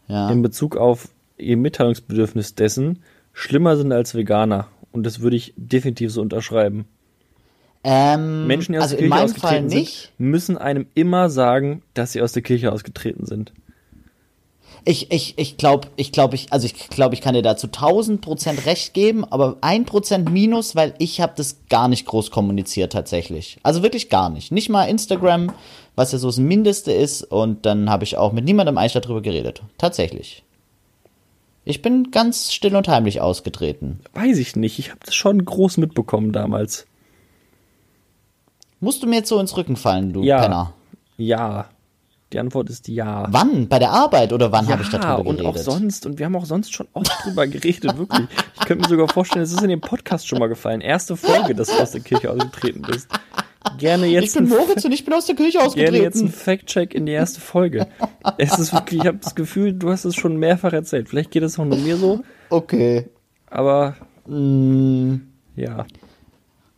[0.09, 0.31] Ja.
[0.31, 4.69] in Bezug auf ihr Mitteilungsbedürfnis dessen, schlimmer sind als Veganer.
[4.93, 6.87] Und das würde ich definitiv so unterschreiben.
[7.83, 12.21] Ähm, Menschen, die aus also der Kirche ausgetreten sind, müssen einem immer sagen, dass sie
[12.21, 13.53] aus der Kirche ausgetreten sind.
[14.85, 18.21] Ich, ich, ich glaube, ich glaube, ich, also ich glaube, ich kann dir dazu 1000
[18.21, 22.93] Prozent recht geben, aber ein Prozent minus, weil ich habe das gar nicht groß kommuniziert
[22.93, 23.59] tatsächlich.
[23.63, 24.53] Also wirklich gar nicht.
[24.53, 25.53] Nicht mal Instagram,
[25.97, 29.21] was ja so das Mindeste ist, und dann habe ich auch mit niemandem eigentlich darüber
[29.21, 29.63] geredet.
[29.77, 30.45] Tatsächlich.
[31.65, 34.01] Ich bin ganz still und heimlich ausgetreten.
[34.15, 34.79] Weiß ich nicht.
[34.79, 36.87] Ich habe das schon groß mitbekommen damals.
[38.81, 40.41] Musst du mir jetzt so ins Rücken fallen, du Ja.
[40.41, 40.73] Penner?
[41.19, 41.69] Ja.
[42.33, 43.27] Die Antwort ist ja.
[43.31, 43.69] Wann?
[43.69, 45.47] Bei der Arbeit oder wann ja, habe ich darüber und geredet?
[45.47, 46.07] auch sonst.
[46.07, 48.27] Und wir haben auch sonst schon oft drüber geredet, wirklich.
[48.55, 50.81] Ich könnte mir sogar vorstellen, es ist in dem Podcast schon mal gefallen.
[50.81, 53.09] Erste Folge, dass du aus der Kirche ausgetreten bist.
[53.79, 56.27] Gerne ich jetzt, bin ein, Moritz und ich bin aus der Kirche gerne jetzt ein
[56.27, 56.29] ausgetreten.
[56.31, 57.89] Fact-Check in die erste Folge.
[58.39, 61.09] Es ist wirklich, ich habe das Gefühl, du hast es schon mehrfach erzählt.
[61.09, 63.09] Vielleicht geht es auch nur mir so, Okay.
[63.51, 65.17] aber Mm.
[65.57, 65.85] ja.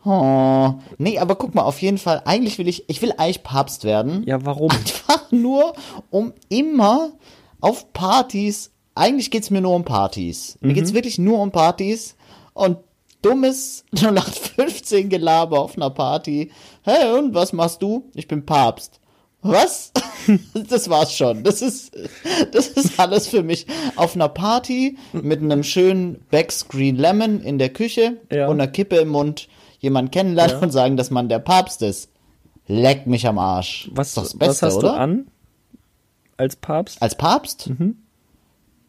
[0.04, 0.74] Oh.
[0.98, 4.24] Nee, aber guck mal, auf jeden Fall, eigentlich will ich, ich will eigentlich Papst werden.
[4.26, 4.70] Ja, warum?
[4.70, 5.74] Einfach nur,
[6.10, 7.12] um immer
[7.60, 10.58] auf Partys, eigentlich geht's mir nur um Partys.
[10.60, 10.74] Mir Mhm.
[10.74, 12.16] geht's wirklich nur um Partys
[12.52, 12.78] und
[13.22, 16.50] dummes 0815 Gelaber auf einer Party.
[16.82, 18.10] Hey, und was machst du?
[18.14, 18.98] Ich bin Papst.
[19.42, 19.92] Was?
[20.68, 21.42] Das war's schon.
[21.42, 21.90] Das ist,
[22.52, 23.66] das ist alles für mich.
[23.96, 28.46] Auf einer Party mit einem schönen Backscreen Lemon in der Küche Ja.
[28.46, 29.48] und einer Kippe im Mund
[29.82, 32.08] jemanden kennenlernen und sagen, dass man der Papst ist.
[32.66, 33.90] Leck mich am Arsch.
[33.92, 34.92] Was, das Beste, was hast oder?
[34.92, 35.26] du an
[36.38, 37.02] als Papst?
[37.02, 37.68] Als Papst?
[37.68, 37.96] Mhm.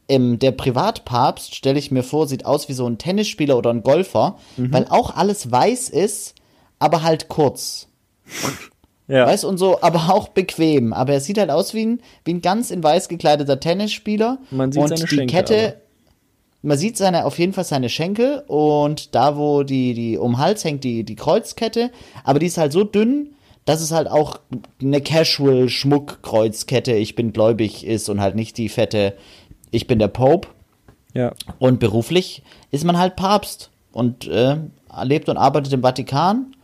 [0.07, 3.83] Ähm, der Privatpapst, stelle ich mir vor, sieht aus wie so ein Tennisspieler oder ein
[3.83, 4.73] Golfer, Mhm.
[4.73, 6.35] weil auch alles weiß ist,
[6.79, 7.87] aber halt kurz.
[9.07, 9.25] Ja.
[9.27, 10.93] Weiß und so, aber auch bequem.
[10.93, 14.39] Aber er sieht halt aus wie ein, wie ein ganz in weiß gekleideter Tennisspieler.
[14.49, 15.75] Man sieht und seine die Schenkel Kette, aber.
[16.63, 20.37] Man sieht seine, auf jeden Fall seine Schenkel und da, wo die, die um den
[20.39, 21.91] Hals hängt, die, die Kreuzkette.
[22.23, 24.39] Aber die ist halt so dünn, dass es halt auch
[24.81, 29.13] eine Casual-Schmuck-Kreuzkette, ich bin gläubig ist und halt nicht die fette,
[29.71, 30.47] ich bin der Pope.
[31.13, 31.33] ja.
[31.59, 34.57] Und beruflich ist man halt Papst und äh,
[35.03, 36.55] lebt und arbeitet im Vatikan.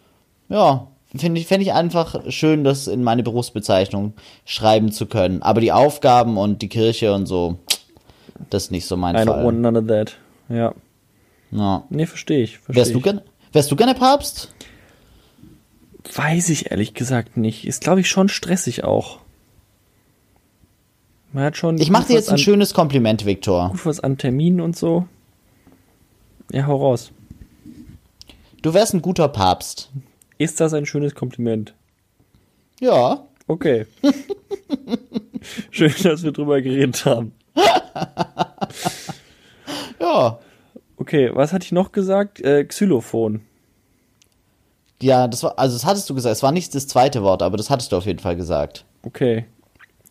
[0.47, 4.13] Ja, finde ich, fände ich einfach schön, das in meine Berufsbezeichnung
[4.45, 5.41] schreiben zu können.
[5.41, 7.57] Aber die Aufgaben und die Kirche und so,
[8.49, 9.45] das ist nicht so mein I don't Fall.
[9.45, 10.17] want none of that.
[10.49, 10.73] Ja.
[11.51, 11.83] Ja.
[11.89, 12.59] Nee, verstehe ich.
[12.59, 13.03] Versteh Wärst, du ich.
[13.03, 13.23] gerne,
[13.53, 14.53] wärst du gerne Papst?
[16.15, 17.65] Weiß ich ehrlich gesagt nicht.
[17.67, 19.19] Ist, glaube ich, schon stressig auch.
[21.31, 23.69] Man hat schon Ich mache dir jetzt ein an, schönes Kompliment, Viktor.
[23.69, 25.07] gut was an Terminen und so.
[26.51, 27.11] Ja, hau raus.
[28.63, 29.91] Du wärst ein guter Papst.
[30.39, 31.73] Ist das ein schönes Kompliment?
[32.79, 33.25] Ja.
[33.47, 33.85] Okay.
[35.71, 37.33] Schön, dass wir drüber geredet haben.
[39.99, 40.39] Ja.
[40.97, 42.41] Okay, was hatte ich noch gesagt?
[42.41, 43.41] Äh, Xylophon.
[45.01, 46.33] Ja, das war, also das hattest du gesagt.
[46.33, 48.85] Es war nicht das zweite Wort, aber das hattest du auf jeden Fall gesagt.
[49.03, 49.45] Okay.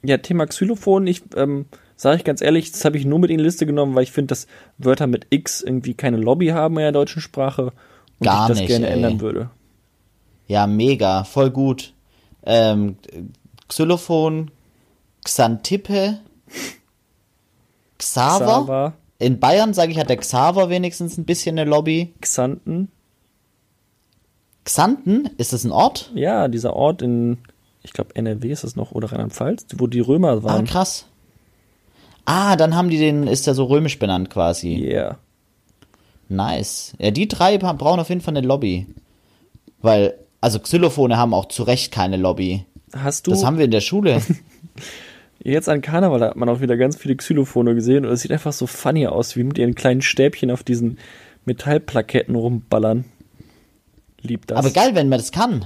[0.03, 3.39] Ja, Thema Xylophon, ich ähm, sage ich ganz ehrlich, das habe ich nur mit in
[3.39, 4.47] die Liste genommen, weil ich finde, dass
[4.79, 7.73] Wörter mit X irgendwie keine Lobby haben in der deutschen Sprache
[8.19, 8.95] und Gar ich das nicht, gerne ey.
[8.95, 9.51] ändern würde.
[10.47, 11.93] Ja, mega, voll gut.
[12.47, 12.97] Ähm,
[13.69, 14.51] Xylophon,
[15.25, 16.21] Xantippe,
[17.99, 18.45] Xaver.
[18.45, 22.15] Xaver, In Bayern, sage ich, hat der Xaver wenigstens ein bisschen eine Lobby.
[22.21, 22.89] Xanten.
[24.65, 26.11] Xanten, ist das ein Ort?
[26.15, 27.39] Ja, dieser Ort in,
[27.83, 30.67] ich glaube NRW ist das noch, oder Rheinland-Pfalz, wo die Römer Ah, waren.
[30.67, 31.07] krass.
[32.27, 34.77] Ah, dann haben die den, ist der so römisch benannt quasi.
[34.77, 35.17] Yeah.
[36.29, 36.93] Nice.
[36.99, 38.87] Ja, die drei bra- brauchen auf jeden Fall eine Lobby.
[39.81, 42.67] Weil, also Xylophone haben auch zu Recht keine Lobby.
[42.95, 44.21] Hast du Das haben wir in der Schule.
[45.43, 48.53] jetzt an Karneval hat man auch wieder ganz viele Xylophone gesehen und es sieht einfach
[48.53, 50.99] so funny aus, wie mit ihren kleinen Stäbchen auf diesen
[51.45, 53.05] Metallplaketten rumballern.
[54.21, 54.59] Lieb das.
[54.59, 55.65] Aber geil, wenn man das kann.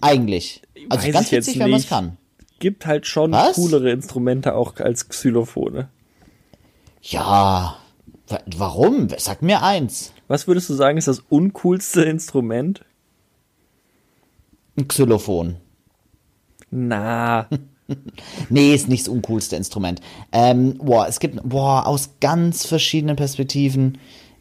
[0.00, 0.62] Eigentlich.
[0.88, 2.16] Also Weiß ganz witzig, wenn man es kann.
[2.58, 3.56] Gibt halt schon Was?
[3.56, 5.88] coolere Instrumente auch als Xylophone.
[7.02, 7.76] Ja.
[8.28, 9.08] Wa- Warum?
[9.18, 10.12] Sag mir eins.
[10.28, 12.84] Was würdest du sagen, ist das uncoolste Instrument?
[14.78, 15.56] Ein Xylophon.
[16.70, 17.48] Na,
[18.48, 20.00] Nee, ist nicht das uncoolste Instrument.
[20.32, 23.98] Ähm, boah, es gibt, boah, aus ganz verschiedenen Perspektiven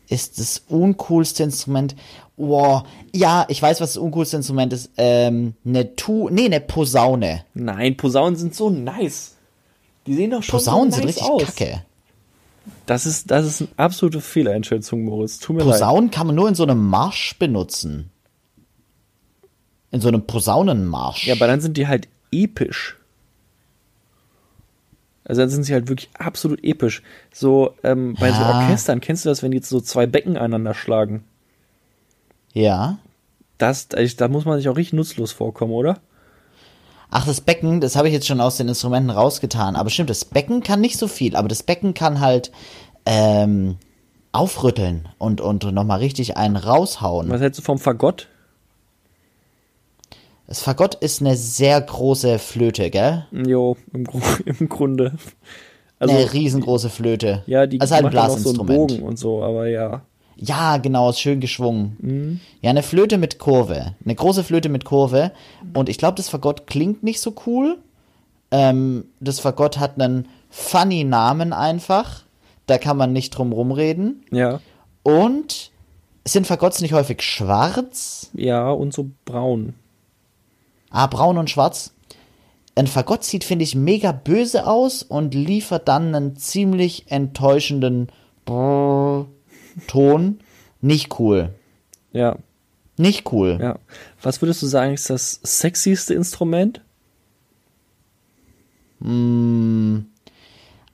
[0.08, 1.96] ist das uncoolste Instrument.
[2.38, 4.92] Boah, ja, ich weiß, was das uncoolste Instrument ist.
[4.98, 7.46] Ähm, eine Tu, nee, eine Posaune.
[7.54, 9.36] nein, Posaunen sind so nice.
[10.06, 11.56] Die sehen doch schon Posaunen so sind nice richtig aus.
[11.56, 11.84] kacke.
[12.86, 15.40] Das ist, das ist eine absolute Fehleinschätzung, Moritz.
[15.40, 15.74] Tut mir leid.
[15.74, 18.10] Posaunen kann man nur in so einem Marsch benutzen.
[19.92, 21.28] In so einem Posaunenmarsch.
[21.28, 22.98] Ja, aber dann sind die halt episch.
[25.26, 27.02] Also dann sind sie halt wirklich absolut episch.
[27.34, 28.60] So, ähm, bei so Ja.
[28.62, 31.24] Orchestern, kennst du das, wenn jetzt so zwei Becken einander schlagen?
[32.54, 32.98] ja.
[33.58, 36.00] Das, da muss man sich auch richtig nutzlos vorkommen, oder?
[37.10, 39.78] Ach, das Becken, das habe ich jetzt schon aus den Instrumenten rausgetan.
[39.78, 42.52] Aber stimmt, das Becken kann nicht so viel, aber das Becken kann halt
[43.06, 43.78] ähm,
[44.34, 47.30] aufrütteln und, und nochmal richtig einen raushauen.
[47.30, 48.28] Was hältst du vom Fagott?
[50.48, 53.26] Das Fagott ist eine sehr große Flöte, gell?
[53.32, 54.06] Jo, im,
[54.46, 55.14] im Grunde.
[55.98, 57.44] Also, eine riesengroße Flöte.
[57.48, 58.88] ja, die ist halt ein noch so einen Blasinstrument.
[58.90, 60.02] Bogen und so, aber ja.
[60.38, 61.98] Ja, genau, ist schön geschwungen.
[62.02, 62.40] Mhm.
[62.62, 63.96] Ja, eine Flöte mit Kurve.
[64.04, 65.32] Eine große Flöte mit Kurve.
[65.74, 67.78] Und ich glaube, das Fagott klingt nicht so cool.
[68.52, 72.24] Ähm, das Fagott hat einen funny Namen einfach.
[72.68, 74.26] Da kann man nicht drum rumreden.
[74.32, 74.60] Ja,
[75.04, 75.72] Und
[76.26, 78.30] sind Fagotts nicht häufig schwarz?
[78.34, 79.74] ja, und so braun.
[80.98, 81.94] Ah, braun und schwarz.
[82.76, 88.08] Ein Fagott sieht, finde ich, mega böse aus und liefert dann einen ziemlich enttäuschenden
[88.46, 89.28] Brrr
[89.88, 90.40] Ton.
[90.82, 91.54] Nicht cool.
[92.14, 92.38] Ja,
[92.98, 93.58] Nicht cool.
[93.62, 93.78] ja.
[94.22, 96.82] Was würdest du sagen, ist das sexyste Instrument?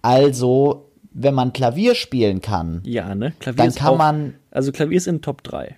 [0.01, 3.33] Also, wenn man Klavier spielen kann, Ja, ne?
[3.39, 5.77] Klavier dann kann auch, man, Also Klavier ist in Top 3.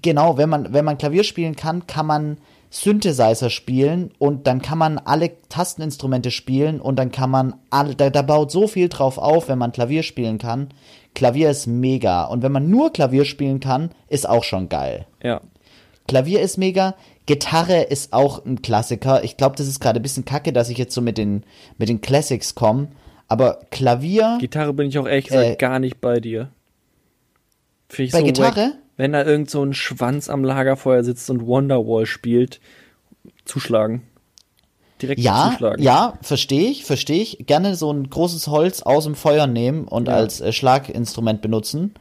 [0.00, 2.38] genau, wenn man, wenn man Klavier spielen kann, kann man
[2.70, 8.10] Synthesizer spielen und dann kann man alle Tasteninstrumente spielen und dann kann man alle, da,
[8.10, 10.68] da baut so viel drauf auf, wenn man Klavier spielen kann.
[11.14, 12.24] Klavier ist mega.
[12.24, 15.06] Und wenn man nur Klavier spielen kann, ist auch schon geil.
[15.22, 15.40] Ja.
[16.06, 16.94] Klavier ist mega.
[17.26, 19.24] Gitarre ist auch ein Klassiker.
[19.24, 21.44] Ich glaube, das ist gerade ein bisschen kacke, dass ich jetzt so mit den,
[21.76, 22.88] mit den Classics komme.
[23.28, 24.38] Aber Klavier.
[24.40, 26.50] Gitarre bin ich auch ehrlich gesagt Äh, gar nicht bei dir.
[27.96, 28.56] Bei so Gitarre?
[28.56, 28.74] wack.
[28.98, 32.60] Wenn da irgend so ein Schwanz am Lagerfeuer sitzt und Wonderwall spielt,
[33.46, 34.02] zuschlagen.
[35.00, 35.80] Direkt Ja, zuschlagen.
[35.82, 37.46] ja, verstehe ich, verstehe ich.
[37.46, 40.14] Gerne so ein großes Holz aus dem Feuer nehmen und Ja.
[40.14, 41.94] als äh, Schlaginstrument benutzen.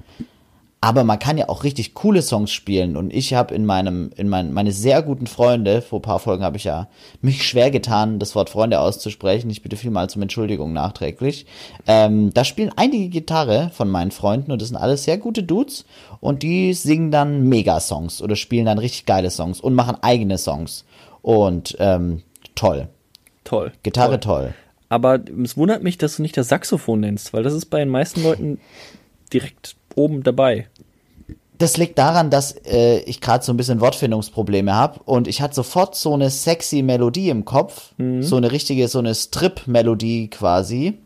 [0.80, 2.98] Aber man kann ja auch richtig coole Songs spielen.
[2.98, 6.43] Und ich habe in meinem, in mein, meine sehr guten Freunde, vor ein paar Folgen
[6.43, 6.88] habe ich ja
[7.22, 9.49] mich schwer getan, das Wort Freunde auszusprechen.
[9.49, 11.47] Ich bitte vielmals um Entschuldigung nachträglich.
[11.88, 15.86] Ähm, da spielen einige Gitarre von meinen Freunden und das sind alles sehr gute Dudes.
[16.20, 20.86] Und die singen dann Mega-Songs oder spielen dann richtig geile Songs und machen eigene Songs.
[21.24, 22.22] Und ähm,
[22.54, 22.88] toll.
[23.43, 23.72] Toll.
[23.82, 24.54] Gitarre toll.
[24.89, 27.89] Aber es wundert mich, dass du nicht das Saxophon nennst, weil das ist bei den
[27.89, 28.60] meisten Leuten
[29.34, 30.68] direkt oben dabei.
[31.58, 35.55] Das liegt daran, dass äh, ich gerade so ein bisschen Wortfindungsprobleme habe und ich hatte
[35.55, 40.99] sofort so eine sexy Melodie im Kopf, so eine richtige, so eine Strip-Melodie quasi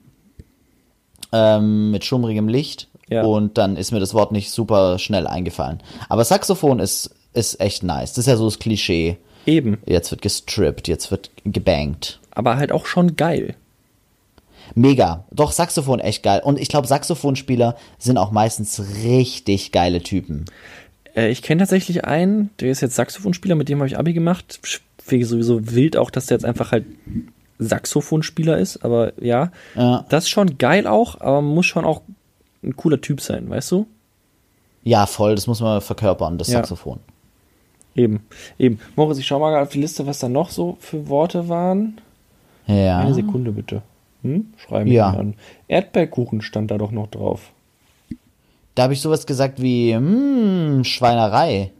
[1.31, 3.23] ähm, mit schummrigem Licht Ja.
[3.23, 5.81] Und dann ist mir das Wort nicht super schnell eingefallen.
[6.07, 8.13] Aber Saxophon ist, ist echt nice.
[8.13, 9.17] Das ist ja so das Klischee.
[9.45, 9.79] Eben.
[9.85, 12.19] Jetzt wird gestrippt, jetzt wird gebankt.
[12.31, 13.55] Aber halt auch schon geil.
[14.75, 15.25] Mega.
[15.31, 16.41] Doch, Saxophon echt geil.
[16.43, 20.45] Und ich glaube, Saxophonspieler sind auch meistens richtig geile Typen.
[21.15, 24.59] Äh, ich kenne tatsächlich einen, der ist jetzt Saxophonspieler, mit dem habe ich Abi gemacht.
[25.03, 26.85] Finde sowieso wild auch, dass der jetzt einfach halt
[27.59, 29.51] Saxophonspieler ist, aber ja.
[29.75, 30.05] Ja.
[30.09, 32.01] Das ist schon geil auch, aber muss schon auch
[32.63, 33.87] ein cooler Typ sein, weißt du?
[34.83, 36.59] Ja, voll, das muss man verkörpern, das Ja.
[36.59, 36.99] Saxophon.
[37.95, 38.21] Eben,
[38.57, 38.79] eben.
[38.95, 41.99] Moritz, ich schau mal gerade auf die Liste, was da noch so für Worte waren.
[42.67, 42.99] Ja.
[42.99, 43.81] Eine Sekunde bitte.
[44.23, 44.53] Hm?
[44.57, 45.09] Schreiben wir Ja.
[45.09, 45.35] an.
[45.67, 47.51] Erdbeerkuchen stand da doch noch drauf.
[48.75, 51.71] Da habe ich sowas gesagt wie, hm, Schweinerei.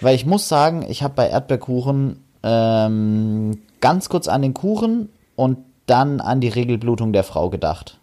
[0.00, 5.58] Weil ich muss sagen, ich habe bei Erdbeerkuchen ähm, ganz kurz an den Kuchen und
[5.86, 7.98] dann an die Regelblutung der Frau gedacht.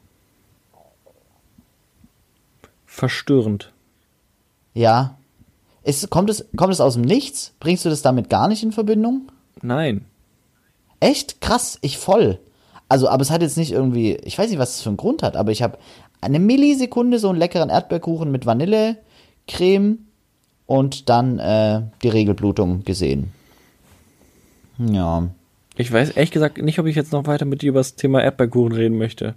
[2.86, 3.72] Verstörend.
[4.74, 5.18] Ja.
[5.84, 7.54] Ist, kommt, es, kommt es aus dem Nichts?
[7.60, 9.32] Bringst du das damit gar nicht in Verbindung?
[9.62, 10.06] Nein.
[11.00, 11.40] Echt?
[11.42, 12.40] Krass, ich voll.
[12.90, 15.24] Also, aber es hat jetzt nicht irgendwie, ich weiß nicht, was es für einen Grund
[15.24, 15.78] hat, aber ich habe
[16.22, 20.00] eine Millisekunde so einen leckeren Erdbeerkuchen mit Vanillecreme
[20.66, 23.32] und dann äh, die Regelblutung gesehen.
[24.78, 25.28] Ja.
[25.76, 28.22] Ich weiß ehrlich gesagt nicht, ob ich jetzt noch weiter mit dir über das Thema
[28.22, 29.36] Erdbeerkuchen reden möchte.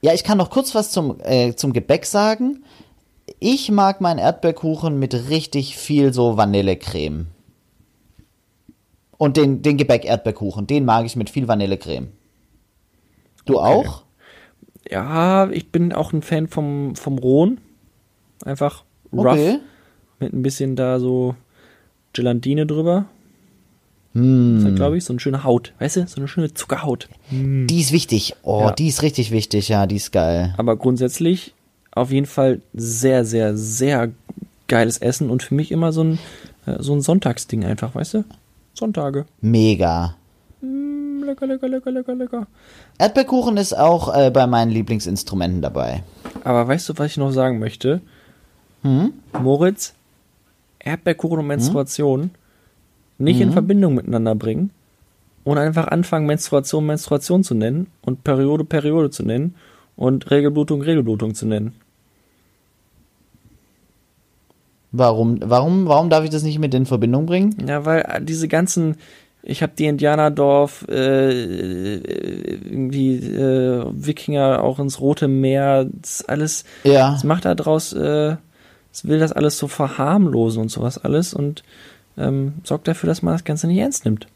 [0.00, 2.64] Ja, ich kann noch kurz was zum, äh, zum Gebäck sagen.
[3.38, 7.26] Ich mag meinen Erdbeerkuchen mit richtig viel so Vanillecreme.
[9.16, 12.08] Und den, den Gebäck-Erdbeerkuchen, den mag ich mit viel Vanillecreme.
[13.44, 14.02] Du auch?
[14.90, 17.60] Ja, ich bin auch ein Fan vom, vom Rohen.
[18.44, 19.26] Einfach rough.
[19.32, 19.58] Okay.
[20.20, 21.34] Mit ein bisschen da so
[22.12, 23.06] Gelatine drüber.
[24.14, 24.60] Hm.
[24.62, 25.72] Das ist glaube ich, so eine schöne Haut.
[25.78, 27.08] Weißt du, so eine schöne Zuckerhaut.
[27.30, 28.34] Die ist wichtig.
[28.42, 28.70] Oh, Ja.
[28.72, 30.54] die ist richtig wichtig, ja, die ist geil.
[30.58, 31.54] Aber grundsätzlich
[31.92, 34.10] auf jeden Fall sehr, sehr, sehr
[34.68, 36.18] geiles Essen und für mich immer so ein,
[36.66, 38.24] äh, so ein Sonntagsding einfach, weißt du?
[38.74, 39.26] Sonntage.
[39.40, 40.16] Mega.
[41.32, 42.46] Lecker, lecker, lecker, lecker, lecker.
[42.98, 46.02] Erdbeerkuchen ist auch äh, bei meinen Lieblingsinstrumenten dabei.
[46.44, 48.02] Aber weißt du, was ich noch sagen möchte?
[48.82, 49.14] Hm?
[49.40, 49.94] Moritz,
[50.78, 52.30] Erdbeerkuchen und Menstruation
[53.16, 54.70] nicht in Verbindung miteinander bringen
[55.44, 59.54] und einfach anfangen, Menstruation Menstruation zu nennen und Periode Periode zu nennen
[59.96, 61.72] und Regelblutung Regelblutung zu nennen.
[64.94, 67.56] Warum, warum, warum darf ich das nicht mit in Verbindung bringen?
[67.66, 68.96] Ja, weil äh, diese ganzen,
[69.42, 77.12] ich habe die Indianerdorf, äh, irgendwie äh, Wikinger auch ins Rote Meer, das alles, Ja.
[77.12, 78.36] das macht da draus, äh,
[78.92, 81.62] es will das alles so verharmlosen und sowas alles und
[82.18, 84.26] ähm, sorgt dafür, dass man das Ganze nicht ernst nimmt.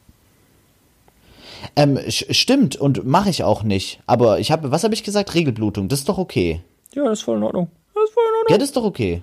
[1.74, 4.00] Ähm, stimmt und mache ich auch nicht.
[4.06, 5.34] Aber ich habe, was habe ich gesagt?
[5.34, 5.88] Regelblutung.
[5.88, 6.62] Das ist doch okay.
[6.94, 7.68] Ja, das ist voll in Ordnung.
[7.94, 8.50] Das ist voll in Ordnung.
[8.52, 9.22] Ja, das ist doch okay.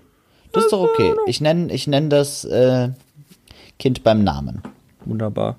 [0.51, 1.13] Das ist doch okay.
[1.25, 2.89] Ich nenne, ich nenne das äh,
[3.79, 4.61] Kind beim Namen.
[5.05, 5.57] Wunderbar.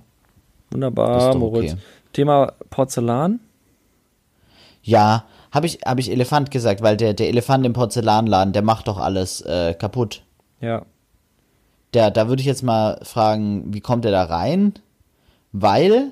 [0.75, 1.73] Wunderbar, Moritz.
[1.73, 1.83] okay.
[2.13, 3.41] Thema Porzellan.
[4.83, 8.89] Ja, habe ich, hab ich Elefant gesagt, weil der, der Elefant im Porzellanladen, der macht
[8.89, 10.23] doch alles äh, kaputt.
[10.61, 10.85] Ja.
[11.95, 14.75] Der, da würde ich jetzt mal fragen, wie kommt er da rein?
[15.53, 16.11] Weil,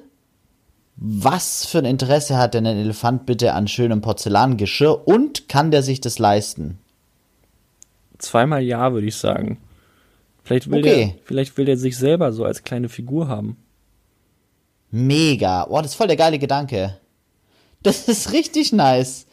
[0.97, 5.83] was für ein Interesse hat denn ein Elefant bitte an schönem Porzellangeschirr und kann der
[5.83, 6.79] sich das leisten?
[8.19, 9.59] Zweimal ja, würde ich sagen.
[10.45, 11.15] Vielleicht will, Okay.
[11.17, 13.57] der, vielleicht will der sich selber so als kleine Figur haben.
[14.93, 15.65] Mega.
[15.65, 16.97] Boah, das ist voll der geile Gedanke.
[17.83, 19.27] Das ist richtig nice.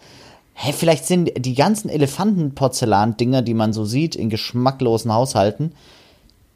[0.55, 5.73] Hä, vielleicht sind die ganzen Elefantenporzellan-Dinger, die man so sieht in geschmacklosen Haushalten,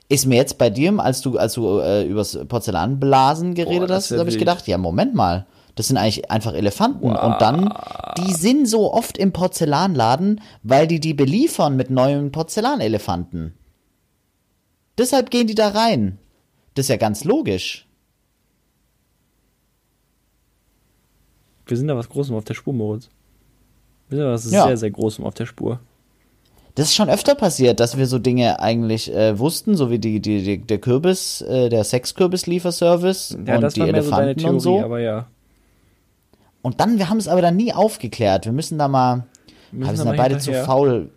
[0.07, 4.19] Ist mir jetzt bei dir, als du, als du äh, übers Porzellanblasen geredet das hast,
[4.19, 5.45] habe ich gedacht, ja, Moment mal.
[5.75, 7.05] Das sind eigentlich einfach Elefanten.
[7.09, 7.73] Und dann,
[8.17, 13.53] die sind so oft im Porzellanladen, weil die die beliefern mit neuen Porzellanelefanten.
[14.97, 16.17] Deshalb gehen die da rein.
[16.75, 17.87] Das ist ja ganz logisch.
[21.67, 23.09] Wir sind da was Großem auf der Spur, Moritz.
[24.09, 24.67] Wir sind da was Ja.
[24.67, 25.79] sehr, sehr Großem auf der Spur.
[26.75, 30.19] Das ist schon öfter passiert, dass wir so Dinge eigentlich äh, wussten, so wie die,
[30.19, 34.59] die, die der Kürbis, äh, der Sexkürbis-Lieferservice Ja, und die mehr so Elefanten Theorie, und
[34.59, 34.81] so.
[34.81, 35.27] aber ja.
[36.65, 38.45] Und dann, wir haben es aber dann nie aufgeklärt.
[38.45, 39.27] Wir müssen da mal,
[39.71, 40.61] Müssen wir da sind da beide hinterher.
[40.61, 41.11] zu faul.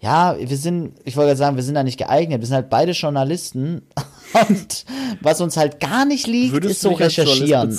[0.00, 2.40] Ja, wir sind, ich wollte gerade sagen, wir sind da nicht geeignet.
[2.40, 3.82] Wir sind halt beide Journalisten.
[4.48, 4.86] Und
[5.20, 7.78] was uns halt gar nicht liegt, Würdest ist so recherchieren.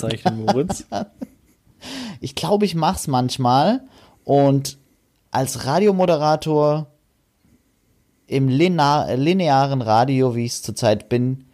[2.22, 3.82] Ich glaube, ich mach's manchmal.
[4.24, 4.78] Und
[5.30, 6.86] als Radiomoderator
[8.26, 11.44] im linear, linearen Radio, wie ich es zurzeit bin,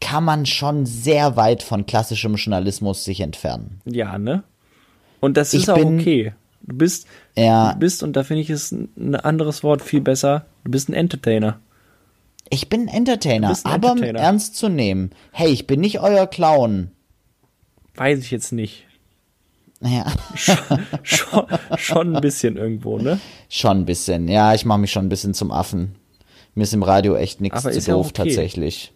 [0.00, 3.80] kann man schon sehr weit von klassischem Journalismus sich entfernen.
[3.84, 4.42] ja, ne?
[5.20, 6.32] Und das Ich ist auch bin- okay.
[6.62, 7.72] Du bist, Ja.
[7.74, 10.94] du bist, und da finde ich es ein anderes Wort viel besser, du bist ein
[10.94, 11.58] Entertainer.
[12.48, 14.18] Ich bin ein Entertainer, ein aber Entertainer.
[14.20, 15.10] ernst zu nehmen.
[15.32, 16.90] Hey, ich bin nicht euer Clown.
[17.94, 18.86] Weiß ich jetzt nicht.
[19.82, 20.12] Ja,
[21.02, 21.46] Schon,
[21.78, 23.18] schon ein bisschen irgendwo, ne?
[23.48, 24.28] schon ein bisschen.
[24.28, 25.94] Ja, ich mache mich schon ein bisschen zum Affen.
[26.54, 28.24] Mir ist im Radio echt nichts zu ist ja doof okay.
[28.24, 28.92] tatsächlich.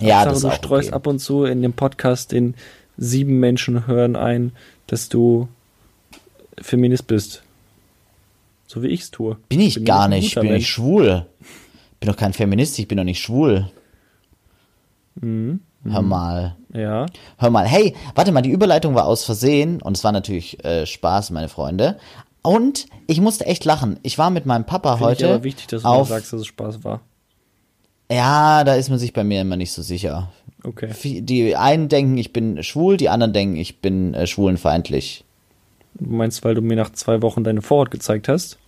[0.00, 0.96] Ja, das du auch streust okay.
[0.96, 2.54] ab und zu in dem Podcast, den
[2.96, 4.52] sieben Menschen hören ein,
[4.86, 5.48] dass du
[6.60, 7.42] Feminist bist.
[8.66, 9.36] So wie ich es tue.
[9.48, 10.26] Bin ich Bin gar nicht.
[10.26, 10.54] Ich bin Mensch.
[10.56, 11.26] nicht schwul.
[12.00, 13.70] Bin doch kein Feminist, ich bin doch nicht schwul.
[15.20, 15.60] Mhm.
[15.84, 16.56] Hör mal.
[16.72, 17.06] Ja.
[17.38, 17.66] Hör mal.
[17.66, 21.48] Hey, warte mal, die Überleitung war aus Versehen und es war natürlich äh, Spaß, meine
[21.48, 21.98] Freunde.
[22.42, 23.98] Und ich musste echt lachen.
[24.02, 26.08] Ich war mit meinem Papa Finde ich heute aber wichtig, dass du auf.
[26.08, 27.00] sagst, dass es Spaß war.
[28.12, 30.30] Ja, da ist man sich bei mir immer nicht so sicher.
[30.64, 30.90] Okay.
[31.22, 35.24] Die einen denken, ich bin schwul, die anderen denken, ich bin äh, schwulenfeindlich.
[35.94, 38.58] Du meinst, weil du mir nach zwei Wochen deine Vorhaut gezeigt hast?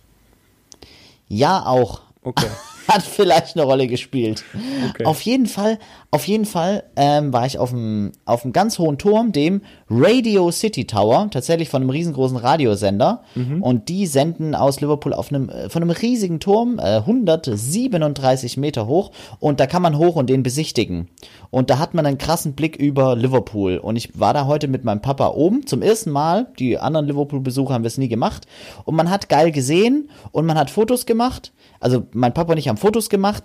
[1.27, 2.01] Ja, auch.
[2.21, 2.47] Okay.
[2.87, 4.43] Hat vielleicht eine Rolle gespielt.
[4.89, 5.05] Okay.
[5.05, 5.79] Auf jeden Fall,
[6.15, 10.49] auf jeden Fall ähm, war ich auf einem auf einem ganz hohen Turm, dem Radio
[10.49, 13.23] City Tower, tatsächlich von einem riesengroßen Radiosender.
[13.61, 18.87] Und die senden aus Liverpool auf einem äh, von einem riesigen Turm, äh, 137 Meter
[18.87, 19.11] hoch.
[19.41, 21.09] Und da kann man hoch und den besichtigen.
[21.51, 23.77] Und da hat man einen krassen Blick über Liverpool.
[23.77, 26.47] Und ich war da heute mit meinem Papa oben zum ersten Mal.
[26.59, 28.47] Die anderen Liverpool-Besucher haben wir es nie gemacht.
[28.85, 31.51] Und man hat geil gesehen und man hat Fotos gemacht.
[31.81, 33.43] Also mein Papa und ich haben Fotos gemacht.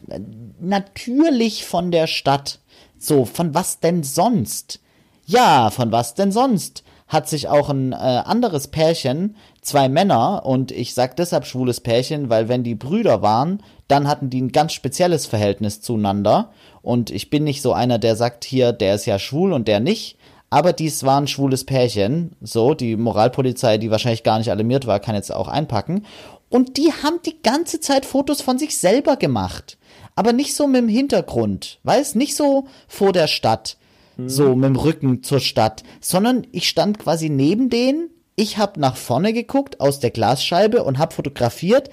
[0.61, 2.60] Natürlich von der Stadt.
[3.03, 4.79] So, von was denn sonst?
[5.25, 6.85] Ja, von was denn sonst?
[7.09, 12.29] Hat sich auch ein äh, anderes Pärchen, zwei Männer, und ich sag deshalb schwules Pärchen,
[12.29, 16.53] weil wenn die Brüder waren, dann hatten die ein ganz spezielles Verhältnis zueinander.
[16.83, 19.81] Und ich bin nicht so einer, der sagt hier, der ist ja schwul und der
[19.81, 20.19] nicht.
[20.51, 22.37] Aber dies war ein schwules Pärchen.
[22.43, 26.05] So, die Moralpolizei, die wahrscheinlich gar nicht alarmiert war, kann jetzt auch einpacken.
[26.51, 29.79] Und die haben die ganze Zeit Fotos von sich selber gemacht.
[30.21, 31.79] Aber nicht so mit dem Hintergrund.
[31.83, 33.79] Weißt, nicht so vor der Stadt.
[34.19, 35.83] So mit dem Rücken zur Stadt.
[36.03, 38.11] Sondern ich stand quasi neben denen.
[38.37, 41.89] Ich habe nach vorne geguckt aus der Glasscheibe und habe fotografiert.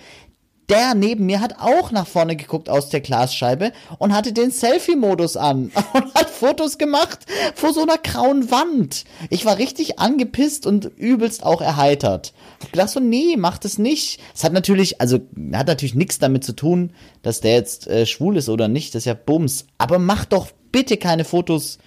[0.69, 5.37] Der neben mir hat auch nach vorne geguckt aus der Glasscheibe und hatte den Selfie-Modus
[5.37, 7.19] an und hat Fotos gemacht
[7.55, 9.05] vor so einer grauen Wand.
[9.29, 12.33] Ich war richtig angepisst und übelst auch erheitert.
[12.61, 14.19] Hab gedacht so, nee, macht es nicht.
[14.35, 15.19] Es hat natürlich, also
[15.53, 16.91] hat natürlich nichts damit zu tun,
[17.21, 18.93] dass der jetzt äh, schwul ist oder nicht.
[18.93, 19.67] Das ist ja Bums.
[19.77, 21.77] Aber macht doch bitte keine Fotos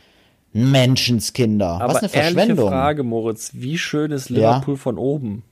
[0.52, 1.80] Menschenskinder.
[1.80, 2.68] Aber Was eine Verschwendung.
[2.68, 3.50] Frage, Moritz.
[3.52, 4.36] Wie schön ist Ja.
[4.56, 5.44] Liverpool von oben?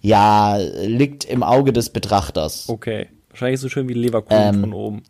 [0.00, 2.68] Ja, liegt im Auge des Betrachters.
[2.68, 3.08] Okay.
[3.30, 5.02] Wahrscheinlich so schön wie Leverkusen Ähm, von oben.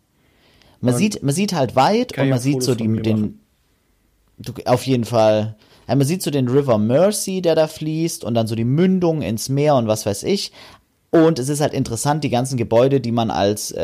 [0.80, 3.40] Man sieht, man sieht halt weit und man sieht so die, den,
[4.38, 5.56] du, auf jeden Fall,
[5.88, 9.22] ja, man sieht so den River Mersey, der da fließt und dann so die Mündung
[9.22, 10.52] ins Meer und was weiß ich.
[11.10, 13.82] Und es ist halt interessant, die ganzen Gebäude, die man als äh,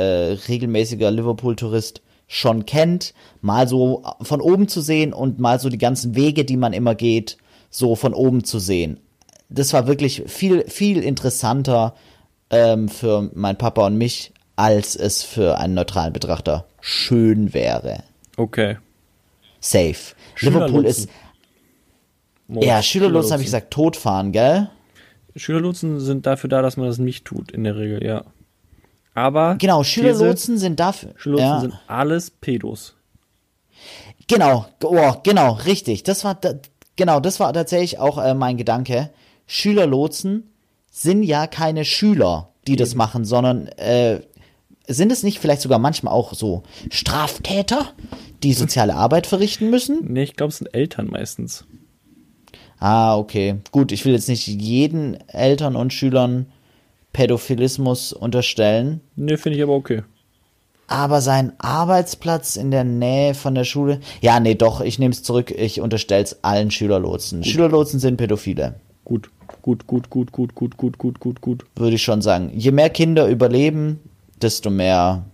[0.49, 6.15] regelmäßiger Liverpool-Tourist schon kennt, mal so von oben zu sehen und mal so die ganzen
[6.15, 7.39] Wege, die man immer geht,
[7.71, 9.01] so von oben zu sehen.
[9.49, 11.95] Das war wirklich viel, viel interessanter
[12.51, 18.03] ähm, für mein Papa und mich, als es für einen neutralen Betrachter schön wäre.
[18.37, 18.79] Okay.
[19.61, 20.15] Safe.
[20.41, 21.09] Liverpool ist,
[22.47, 24.69] Moritz, ja, Schülerlotsen habe ich gesagt, totfahren, gell?
[25.37, 28.25] Schülerlotsen sind dafür da, dass man das nicht tut, in der Regel, ja.
[29.15, 29.57] Aber.
[29.57, 31.13] Genau, Schülerlotsen sind dafür.
[31.17, 31.61] Schülerlotsen ja.
[31.61, 32.97] sind alles Pedos.
[34.27, 36.03] Genau, oh, genau, richtig.
[36.03, 36.39] Das war,
[36.97, 39.11] genau, das war tatsächlich auch äh, mein Gedanke.
[39.47, 40.51] Schülerlotsen
[40.91, 44.21] sind ja keine Schüler, die das machen, sondern äh,
[44.87, 47.93] sind es nicht vielleicht sogar manchmal auch so Straftäter,
[48.43, 50.13] die soziale Arbeit verrichten müssen?
[50.13, 51.65] Nee, ich glaube, es sind Eltern meistens.
[52.79, 53.57] Ah, okay.
[53.73, 56.47] Gut, ich will jetzt nicht jeden Eltern und Schülern
[57.13, 60.03] Pädophilismus unterstellen, Nee, finde ich aber okay.
[60.89, 64.01] aber sein Arbeitsplatz in der Nähe von der Schule.
[64.21, 67.45] Ja, nee, doch, ich nehme es zurück, ich unterstelle es allen Schülerlotsen.
[67.45, 68.75] Schülerlotsen sind Pädophile.
[69.05, 69.31] Gut.
[69.65, 71.65] Gut, gut, gut, gut, gut, gut, gut, gut, gut.
[71.75, 72.51] würde ich schon sagen.
[72.55, 73.99] Je mehr Kinder überleben,
[74.43, 75.25] desto mehr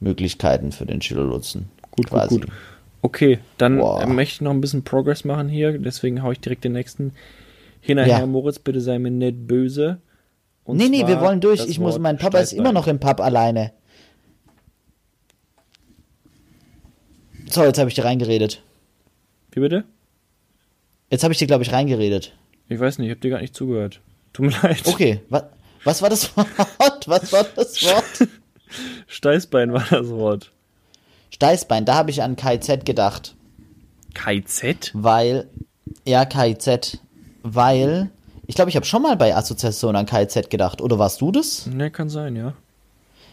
[0.00, 1.68] Möglichkeiten für den Schülerlotsen.
[1.90, 2.36] Gut, quasi.
[2.36, 2.54] gut, gut.
[3.02, 6.64] Okay, dann äh, möchte ich noch ein bisschen Progress machen hier, deswegen hau ich direkt
[6.64, 7.12] den nächsten
[7.82, 8.20] hinterher.
[8.20, 8.26] Ja.
[8.26, 9.98] Moritz, bitte sei mir nicht böse.
[10.64, 11.66] Und Nee, nee, wir wollen durch.
[11.68, 13.72] Ich muss, mein Papa ist immer noch im Pub alleine.
[17.50, 18.62] So, jetzt habe ich dir reingeredet.
[19.52, 19.84] Wie bitte?
[21.10, 22.32] Jetzt habe ich dir, glaube ich, reingeredet.
[22.68, 24.00] Ich weiß nicht, ich habe dir gar nicht zugehört.
[24.32, 24.82] Tut mir leid.
[24.86, 25.50] Okay, wa
[25.84, 27.08] was war das Wort?
[27.08, 28.28] Was war das Wort?
[29.06, 30.50] Steißbein war das Wort.
[31.30, 33.34] Steißbein, da habe ich an KZ gedacht.
[34.14, 34.92] KZ?
[34.94, 35.48] Weil,
[36.06, 36.98] ja, KIZ,
[37.42, 38.10] weil,
[38.46, 40.80] ich glaube, ich habe schon mal bei Assoziation an KIZ gedacht.
[40.80, 41.66] Oder warst du das?
[41.66, 42.54] Ne, kann sein, ja.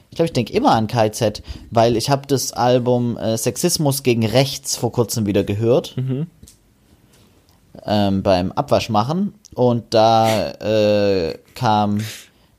[0.09, 4.25] Ich glaube, ich denke immer an KIZ, weil ich habe das Album äh, Sexismus gegen
[4.25, 5.95] Rechts vor kurzem wieder gehört.
[7.85, 9.33] Ähm, beim Abwaschmachen.
[9.53, 12.01] Und da äh, kam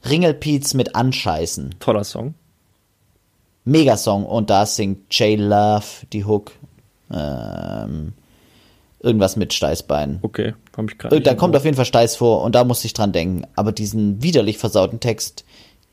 [0.09, 1.77] Ringelpiez mit Anscheißen.
[1.81, 2.35] Toller Song.
[3.65, 4.25] Megasong.
[4.27, 6.53] Und da singt J Love die Hook.
[7.11, 8.15] Ähm,
[9.01, 10.19] irgendwas mit Steißbein.
[10.23, 11.17] Okay, hab ich gerade.
[11.17, 13.47] Äh, Da kommt auf jeden Fall Steiß vor und da musste ich dran denken.
[13.55, 15.45] Aber diesen widerlich versauten Text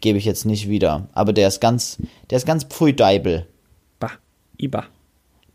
[0.02, 1.08] gebe ich jetzt nicht wieder.
[1.14, 1.98] Aber der ist ganz,
[2.30, 3.46] der ist ganz pfui Deibel.
[4.00, 4.12] Bah.
[4.58, 4.86] Iba.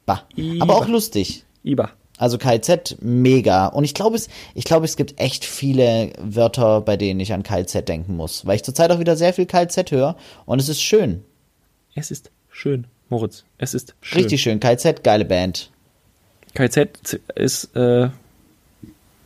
[0.06, 0.22] Bah.
[0.36, 0.62] Iba.
[0.62, 1.44] Aber auch lustig.
[1.62, 1.90] Iba.
[2.16, 3.66] Also KZ mega.
[3.66, 7.42] Und ich glaube, es, ich glaube, es gibt echt viele Wörter, bei denen ich an
[7.42, 8.46] KZ denken muss.
[8.46, 11.24] Weil ich zurzeit auch wieder sehr viel KZ höre und es ist schön.
[11.96, 13.44] Es ist schön, Moritz.
[13.58, 14.20] Es ist schön.
[14.22, 14.60] Richtig schön.
[14.60, 15.70] KZ, geile Band.
[16.54, 18.08] KZ ist, äh,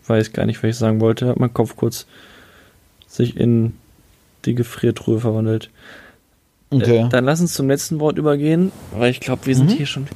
[0.06, 2.06] weiß gar nicht, was ich sagen wollte, hat mein Kopf kurz
[3.06, 3.74] sich in
[4.46, 5.68] die Gefriertruhe verwandelt.
[6.70, 7.04] Okay.
[7.06, 9.76] Äh, dann lass uns zum letzten Wort übergehen, weil ich glaube, wir sind Mhm.
[9.76, 10.06] hier schon,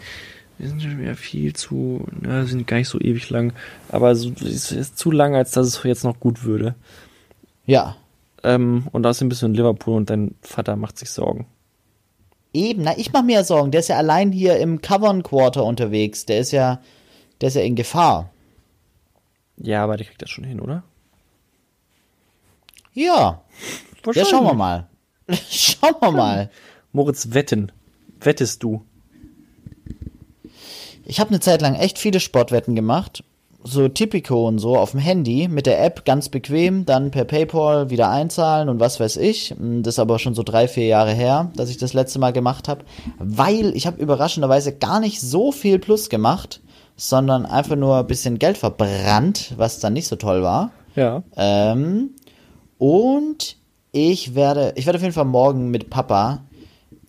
[0.59, 3.53] wir sind schon wieder viel zu, na, sind gar nicht so ewig lang,
[3.89, 6.75] aber so, es ist zu lang, als dass es jetzt noch gut würde.
[7.67, 7.97] ja.
[8.45, 11.47] Ähm, und außerdem bist du in Liverpool und dein Vater macht sich Sorgen.
[12.53, 13.71] Eben, na, ich mache mir ja Sorgen.
[13.71, 16.27] Der ist ja allein hier im Cavern Quarter unterwegs.
[16.27, 16.81] Der ist ja,
[17.41, 18.31] der ist ja in Gefahr.
[19.57, 20.83] Ja, aber der kriegt das schon hin, oder?
[22.93, 23.43] Ja.
[24.13, 24.89] Ja, schauen wir mal.
[25.49, 26.51] schauen wir mal.
[26.93, 27.73] Moritz, wetten.
[28.21, 28.85] Wettest du?
[31.05, 33.25] Ich habe eine Zeit lang echt viele Sportwetten gemacht.
[33.65, 37.91] So Tipico und so auf dem Handy mit der App ganz bequem, dann per PayPal
[37.91, 39.55] wieder einzahlen und was weiß ich.
[39.57, 42.67] Das ist aber schon so drei, vier Jahre her, dass ich das letzte Mal gemacht
[42.67, 42.85] habe,
[43.19, 46.61] weil ich habe überraschenderweise gar nicht so viel Plus gemacht,
[46.97, 50.73] sondern einfach nur ein bisschen Geld verbrannt, was dann nicht so toll war.
[50.97, 51.23] Ja.
[51.37, 52.11] Ähm,
[52.79, 53.57] und
[53.93, 56.43] ich werde, ich werde auf jeden Fall morgen mit Papa,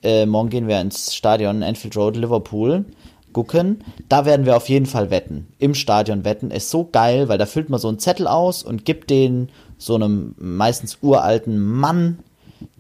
[0.04, 2.86] äh, morgen gehen wir ins Stadion Enfield Road, Liverpool,
[3.34, 3.84] gucken.
[4.10, 5.48] Da werden wir auf jeden Fall wetten.
[5.60, 6.52] Im Stadion wetten.
[6.52, 9.96] Ist so geil, weil da füllt man so einen Zettel aus und gibt den so
[9.96, 12.20] einem meistens uralten Mann,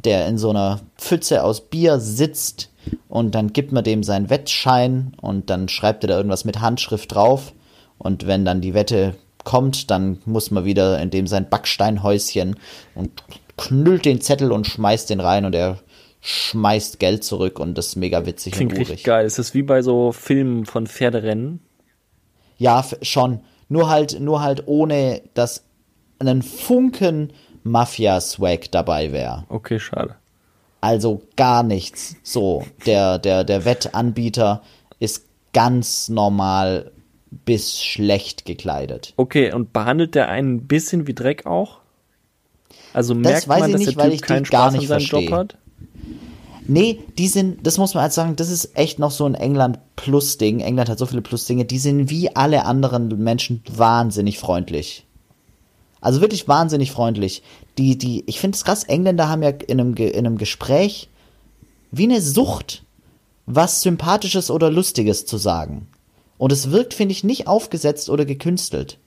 [0.05, 2.69] der in so einer Pfütze aus Bier sitzt
[3.09, 7.13] und dann gibt man dem seinen Wettschein und dann schreibt er da irgendwas mit Handschrift
[7.13, 7.53] drauf
[7.97, 12.55] und wenn dann die Wette kommt, dann muss man wieder in dem sein Backsteinhäuschen
[12.95, 13.11] und
[13.57, 15.79] knüllt den Zettel und schmeißt den rein und er
[16.25, 19.03] schmeißt Geld zurück und das ist mega witzig Klingt und richtig urig.
[19.03, 19.25] geil.
[19.25, 21.59] Es ist wie bei so Filmen von Pferderennen.
[22.57, 23.41] Ja, schon.
[23.67, 25.65] Nur halt, nur halt ohne, dass
[26.19, 29.45] einen Funken Mafia-Swag dabei wäre.
[29.49, 30.15] Okay, schade.
[30.79, 32.15] Also gar nichts.
[32.23, 34.61] So, der, der, der Wettanbieter
[34.99, 36.91] ist ganz normal
[37.31, 39.13] bis schlecht gekleidet.
[39.17, 41.79] Okay, und behandelt der einen ein bisschen wie Dreck auch?
[42.93, 44.73] Also merkt weiß man, ich dass nicht, der weil Typ ich die keinen gar Spaß
[44.73, 45.37] an nicht seinem Job verstehe.
[45.37, 45.57] hat?
[46.65, 50.61] Nee, die sind, das muss man halt sagen, das ist echt noch so ein England-Plus-Ding.
[50.61, 55.05] England hat so viele Plus-Dinge, die sind wie alle anderen Menschen wahnsinnig freundlich.
[55.99, 57.43] Also wirklich wahnsinnig freundlich.
[57.77, 61.09] Die, die, ich finde es krass, Engländer haben ja in einem, in einem Gespräch
[61.91, 62.83] wie eine Sucht,
[63.45, 65.87] was Sympathisches oder Lustiges zu sagen.
[66.37, 68.99] Und es wirkt, finde ich, nicht aufgesetzt oder gekünstelt.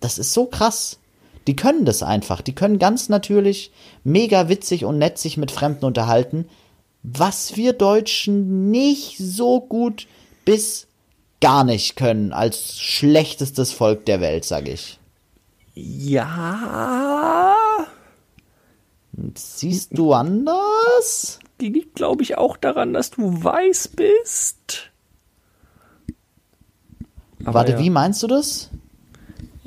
[0.00, 0.98] Das ist so krass.
[1.46, 2.40] Die können das einfach.
[2.40, 3.72] Die können ganz natürlich
[4.04, 6.48] mega witzig und nett sich mit Fremden unterhalten,
[7.02, 10.06] was wir Deutschen nicht so gut
[10.44, 10.86] bis
[11.40, 14.98] gar nicht können als schlechtestes Volk der Welt, sag ich.
[15.74, 17.56] Ja,
[19.34, 21.38] Siehst du anders?
[21.62, 24.90] die liegt, glaube ich, auch daran, dass du weiß bist.
[27.44, 27.78] Aber Warte, ja.
[27.78, 28.70] wie meinst du das?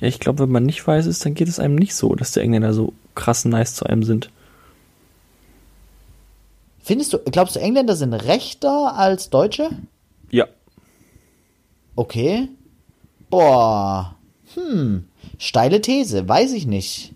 [0.06, 2.32] Ja, ich glaube, wenn man nicht weiß ist, dann geht es einem nicht so, dass
[2.32, 4.30] die Engländer so krass nice zu einem sind.
[6.84, 9.68] Findest du, glaubst du, Engländer sind rechter als Deutsche?
[10.30, 10.46] Ja.
[11.96, 12.50] Okay.
[13.32, 14.16] Boah.
[14.54, 15.06] Hm.
[15.40, 17.14] Steile These, weiß ich nicht.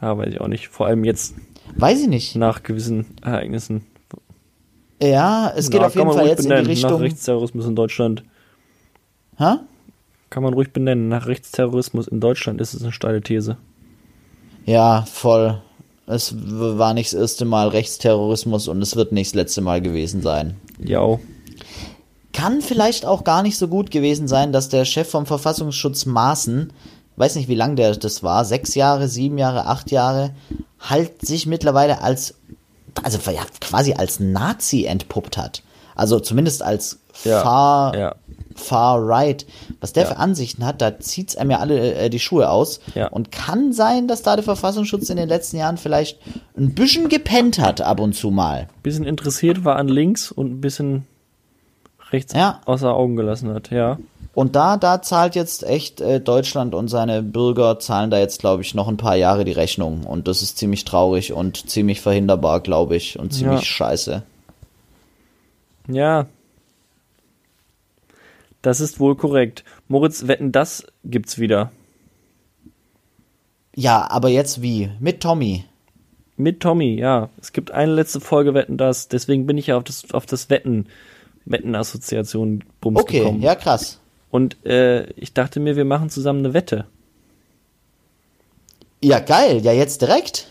[0.00, 0.66] Ah, weiß ich auch nicht.
[0.66, 1.36] Vor allem jetzt
[1.76, 2.34] Weiß ich nicht.
[2.34, 3.86] nach gewissen Ereignissen.
[5.00, 7.00] Ja, es geht Na, auf jeden Fall jetzt in die benennen, Nach Richtung.
[7.00, 8.24] Rechtsterrorismus in Deutschland.
[9.36, 9.58] Hä?
[10.34, 11.06] Kann man ruhig benennen.
[11.06, 13.56] Nach Rechtsterrorismus in Deutschland ist es eine steile These.
[14.66, 15.62] Ja, voll.
[16.08, 20.22] Es war nicht das erste Mal Rechtsterrorismus und es wird nicht das letzte Mal gewesen
[20.22, 20.56] sein.
[20.84, 21.20] Ja.
[22.32, 26.72] Kann vielleicht auch gar nicht so gut gewesen sein, dass der Chef vom Verfassungsschutz Maaßen,
[27.14, 30.34] weiß nicht wie lang der das war, sechs Jahre, sieben Jahre, acht Jahre,
[30.80, 32.34] halt sich mittlerweile als,
[33.04, 35.62] also ja, quasi als Nazi entpuppt hat.
[35.94, 38.14] Also zumindest als Ja, far, ja.
[38.54, 39.44] Far right.
[39.80, 40.08] Was der Ja.
[40.10, 42.80] für Ansichten hat, da zieht's einem ja alle äh, die Schuhe aus.
[42.94, 43.08] Ja.
[43.08, 46.18] Und kann sein, dass da der Verfassungsschutz in den letzten Jahren vielleicht
[46.56, 48.68] ein bisschen gepennt hat ab und zu mal.
[48.82, 51.06] Bisschen interessiert war an links und ein bisschen
[52.10, 52.60] rechts Ja.
[52.64, 53.70] außer Augen gelassen hat.
[53.70, 53.98] Ja.
[54.34, 58.62] Und da, da zahlt jetzt echt äh, Deutschland und seine Bürger zahlen da jetzt, glaube
[58.62, 60.02] ich, noch ein paar Jahre die Rechnung.
[60.04, 63.64] Und das ist ziemlich traurig und ziemlich verhinderbar, glaube ich, und ziemlich Ja.
[63.66, 64.22] scheiße.
[65.88, 66.26] Ja.
[68.64, 69.62] Das ist wohl korrekt.
[69.88, 71.70] Moritz, wetten, das gibt's wieder.
[73.76, 74.88] Ja, aber jetzt wie?
[75.00, 75.66] Mit Tommy.
[76.38, 77.28] Mit Tommy, ja.
[77.38, 79.08] Es gibt eine letzte Folge Wetten, das.
[79.08, 80.86] Deswegen bin ich ja auf das, auf das Wetten,
[81.44, 83.42] Wettenassoziation Bums Okay, gekommen.
[83.42, 84.00] ja krass.
[84.30, 86.86] Und äh, ich dachte mir, wir machen zusammen eine Wette.
[89.02, 89.60] Ja, geil.
[89.62, 90.48] Ja, jetzt direkt.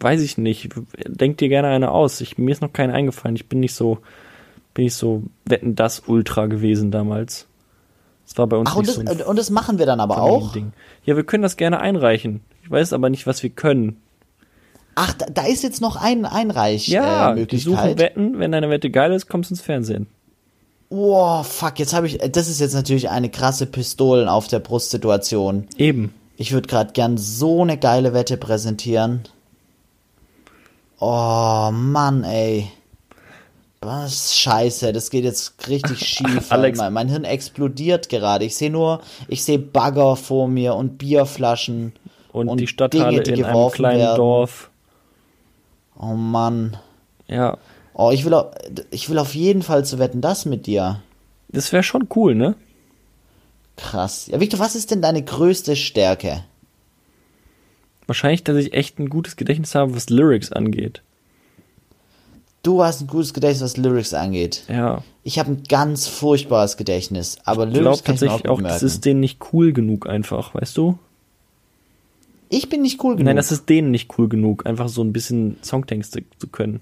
[0.00, 0.70] Weiß ich nicht.
[1.06, 2.22] Denk dir gerne eine aus.
[2.22, 3.36] Ich, mir ist noch keine eingefallen.
[3.36, 3.98] Ich bin nicht so,
[4.78, 7.48] bin nicht so Wetten, das Ultra gewesen damals.
[8.28, 9.98] Das war bei uns Ach, und nicht das, so ein und das machen wir dann
[9.98, 10.52] aber auch.
[10.52, 10.72] Ding.
[11.04, 12.42] Ja, wir können das gerne einreichen.
[12.62, 13.96] Ich weiß aber nicht, was wir können.
[14.94, 17.98] Ach, da, da ist jetzt noch ein Einreich Ja, äh, die suchen Möglichkeit.
[17.98, 18.38] Wetten.
[18.38, 20.06] Wenn deine Wette geil ist, kommst du ins Fernsehen.
[20.90, 24.92] Wow, fuck, jetzt habe ich das ist jetzt natürlich eine krasse Pistolen auf der Brust
[24.92, 25.66] Situation.
[25.76, 26.14] Eben.
[26.36, 29.22] Ich würde gerade gern so eine geile Wette präsentieren.
[31.00, 32.70] Oh Mann, ey.
[33.80, 36.50] Was scheiße, das geht jetzt richtig schief.
[36.50, 36.78] Alex.
[36.78, 38.44] Mein, mein Hirn explodiert gerade.
[38.44, 41.92] Ich sehe nur, ich sehe Bagger vor mir und Bierflaschen
[42.32, 44.16] Und, Und die Stadthalle Dinge, die in einem kleinen werden.
[44.16, 44.70] Dorf.
[45.96, 46.76] Oh Mann.
[47.28, 47.56] Ja,
[48.00, 48.32] Oh, ich will,
[48.92, 51.02] ich will auf jeden Fall zu wetten, das mit dir.
[51.48, 52.54] das wäre schon cool, ne?
[53.76, 54.28] Krass.
[54.28, 56.44] Ja, Victor, was ist denn deine größte Stärke?
[58.06, 61.02] Wahrscheinlich, dass ich echt ein gutes Gedächtnis habe, was Lyrics angeht.
[62.68, 64.64] Du hast ein gutes Gedächtnis, was Lyrics angeht.
[64.68, 65.02] Ja.
[65.22, 68.50] Ich habe ein ganz furchtbares Gedächtnis, aber Ich Lyrics glaube kann ich mir auch tatsächlich
[68.50, 68.86] auch, gut das merken.
[68.86, 70.98] ist denen nicht cool genug einfach, weißt du?
[72.50, 73.24] Ich bin nicht cool genug.
[73.26, 76.80] Nein, das ist denen nicht cool genug, einfach so ein bisschen Songtexte zu können.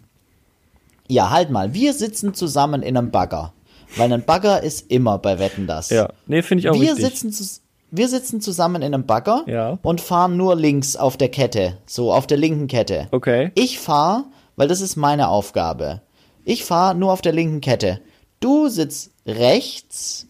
[1.09, 1.73] ja, halt mal.
[1.73, 3.53] Wir sitzen zusammen in einem Bagger.
[3.97, 5.91] Weil ein Bagger ist immer bei Wetten das.
[5.91, 6.09] Ja.
[6.27, 7.21] Nee, finde ich auch wir richtig.
[7.21, 7.61] sitzen,
[7.93, 9.79] wir sitzen zusammen in einem Bagger Ja.
[9.83, 11.79] und fahren nur links auf der Kette.
[11.87, 13.07] So, auf der linken Kette.
[13.13, 13.53] Okay.
[13.55, 14.25] Ich fahre,
[14.57, 16.03] weil das ist meine Aufgabe.
[16.45, 18.01] Ich fahre nur auf der linken Kette.
[18.41, 20.27] Du sitzt rechts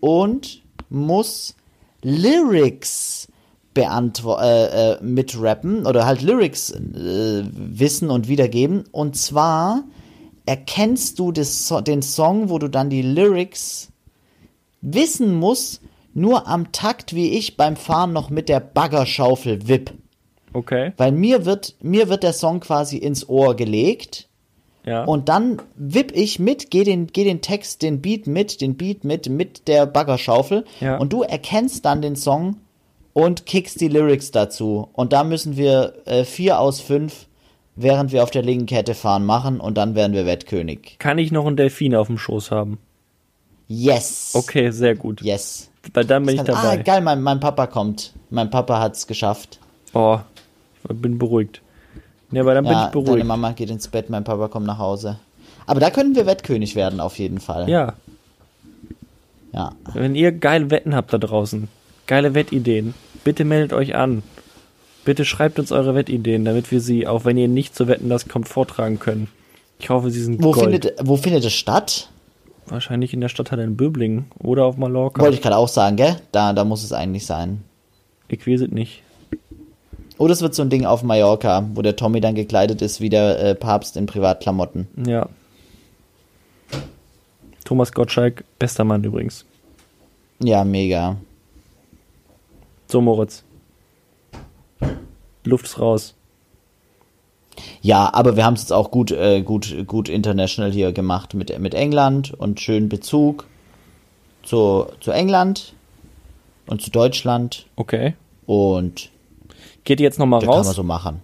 [0.00, 1.56] und musst
[2.02, 3.28] Lyrics
[3.74, 8.84] beantworten, äh, äh, mitrappen oder halt Lyrics äh, wissen und wiedergeben.
[8.90, 9.84] Und zwar
[10.46, 13.88] erkennst du So- den Song, wo du dann die Lyrics
[14.80, 19.92] wissen musst, nur am Takt, wie ich beim Fahren noch mit der Baggerschaufel wipp.
[20.52, 20.92] Okay.
[20.96, 24.28] Weil mir wird, mir wird der Song quasi ins Ohr gelegt
[24.84, 25.04] Ja.
[25.04, 29.04] und dann wipp ich mit, geh den, geh den Text, den Beat mit, den Beat
[29.04, 30.96] mit, mit der Baggerschaufel Ja.
[30.98, 32.56] und du erkennst dann den Song
[33.12, 34.88] und kickst die Lyrics dazu.
[34.92, 37.26] Und da müssen wir äh, vier aus fünf,
[37.76, 40.96] während wir auf der linken Kette fahren, machen und dann werden wir Wettkönig.
[40.98, 42.78] Kann ich noch einen Delfin auf dem Schoß haben?
[43.68, 44.32] Yes.
[44.34, 45.22] Okay, sehr gut.
[45.22, 45.70] Yes.
[45.94, 46.76] Weil dann bin ich ah, dabei.
[46.78, 48.12] geil, mein, mein Papa kommt.
[48.28, 49.60] Mein Papa hat's geschafft.
[49.94, 50.18] Oh,
[50.88, 51.60] bin beruhigt.
[52.32, 53.26] Ja, aber dann bin Ja, ich deine beruhigt.
[53.26, 55.18] Mama geht ins Bett, mein Papa kommt nach Hause.
[55.66, 57.68] Aber da können wir Wettkönig werden, auf jeden Fall.
[57.68, 57.94] Ja,
[59.52, 59.72] ja.
[59.94, 61.68] wenn ihr geile Wetten habt da draußen,
[62.06, 64.22] geile Wettideen, bitte meldet euch an.
[65.04, 68.28] Bitte schreibt uns eure Wettideen, damit wir sie, auch wenn ihr nicht zu wetten das
[68.28, 69.28] kommt, vortragen können.
[69.78, 70.70] Ich hoffe, sie sind Wo Gold.
[70.70, 72.10] findet, wo findet es statt?
[72.66, 75.22] Wahrscheinlich in der Stadthalle in Böblingen oder auf Mallorca.
[75.22, 76.16] Wollte ich gerade auch sagen, gell?
[76.32, 77.62] Da, da muss es eigentlich sein.
[78.28, 79.02] Ich weiß es nicht.
[80.20, 83.08] Oder es wird so ein Ding auf Mallorca, wo der Tommy dann gekleidet ist wie
[83.08, 84.86] der äh, Papst in Privatklamotten.
[85.06, 85.30] Ja.
[87.64, 89.46] Thomas Gottschalk, bester Mann übrigens.
[90.38, 91.16] Ja, mega.
[92.86, 93.44] So, Moritz.
[95.44, 96.14] Luft ist raus.
[97.80, 101.58] Ja, aber wir haben es jetzt auch gut, äh, gut, gut international hier gemacht mit,
[101.58, 103.46] mit England und schön Bezug
[104.42, 105.72] zu, zu England
[106.66, 108.12] und zu Deutschland Okay.
[108.44, 109.10] und
[109.84, 110.76] Geht ihr jetzt nochmal Das kann man raus?
[110.76, 111.20] so machen.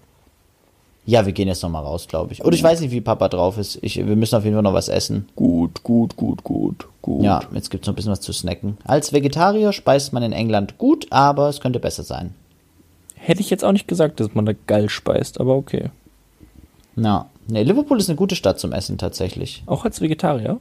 [1.05, 2.45] Ja, wir gehen jetzt noch mal raus, glaube ich.
[2.45, 3.79] Oder ich weiß nicht, wie Papa drauf ist.
[3.83, 5.29] Ich, wir müssen auf jeden Fall noch was essen.
[5.37, 7.23] Gut, gut, gut, gut, gut.
[7.25, 8.77] Ja, jetzt gibt's noch ein bisschen was zu snacken.
[8.85, 12.35] Als Vegetarier speist man in England gut, aber es könnte besser sein.
[13.15, 15.91] Hätte ich jetzt auch nicht gesagt, dass man da geil speist, aber okay.
[16.97, 17.27] Ja.
[17.47, 19.63] Nee, Liverpool ist eine gute Stadt zum Essen tatsächlich.
[19.67, 20.59] Auch als Vegetarier?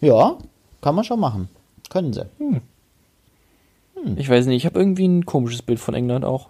[0.00, 0.36] Ja,
[0.80, 1.48] kann man schon machen.
[1.90, 2.26] Können sie.
[4.16, 6.48] Ich weiß nicht, ich habe irgendwie ein komisches Bild von England auch.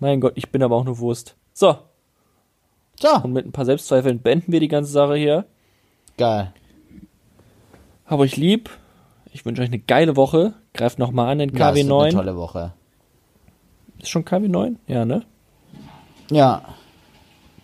[0.00, 1.36] Mein Gott, ich bin aber auch nur Wurst.
[1.52, 1.76] So,
[2.98, 5.44] So, und mit ein paar Selbstzweifeln beenden wir die ganze Sache hier.
[6.16, 6.52] geil.
[8.06, 8.70] Hab euch lieb.
[9.32, 10.54] Ich wünsche euch eine geile Woche.
[10.74, 12.12] Greift nochmal an in Ja, es wird eine KW9.
[12.12, 12.72] tolle Woche.
[14.00, 14.76] Ist schon KW9?
[14.88, 15.22] Ja, ne?
[16.30, 16.62] Ja,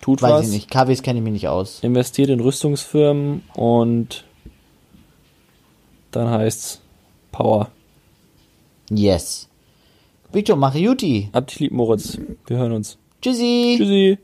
[0.00, 0.46] Tut weiß was.
[0.46, 0.70] ich nicht.
[0.70, 1.80] KWs kenne ich mich nicht aus.
[1.82, 4.24] Investiert in Rüstungsfirmen und
[6.12, 6.80] dann heißt's
[7.32, 7.68] Power.
[8.88, 9.48] Yes.
[10.36, 11.30] Victor, mach Juti.
[11.32, 12.18] Habt dich lieb, Moritz.
[12.46, 12.98] Wir hören uns.
[13.22, 13.76] Tschüssi.
[13.78, 14.18] Tschüssi.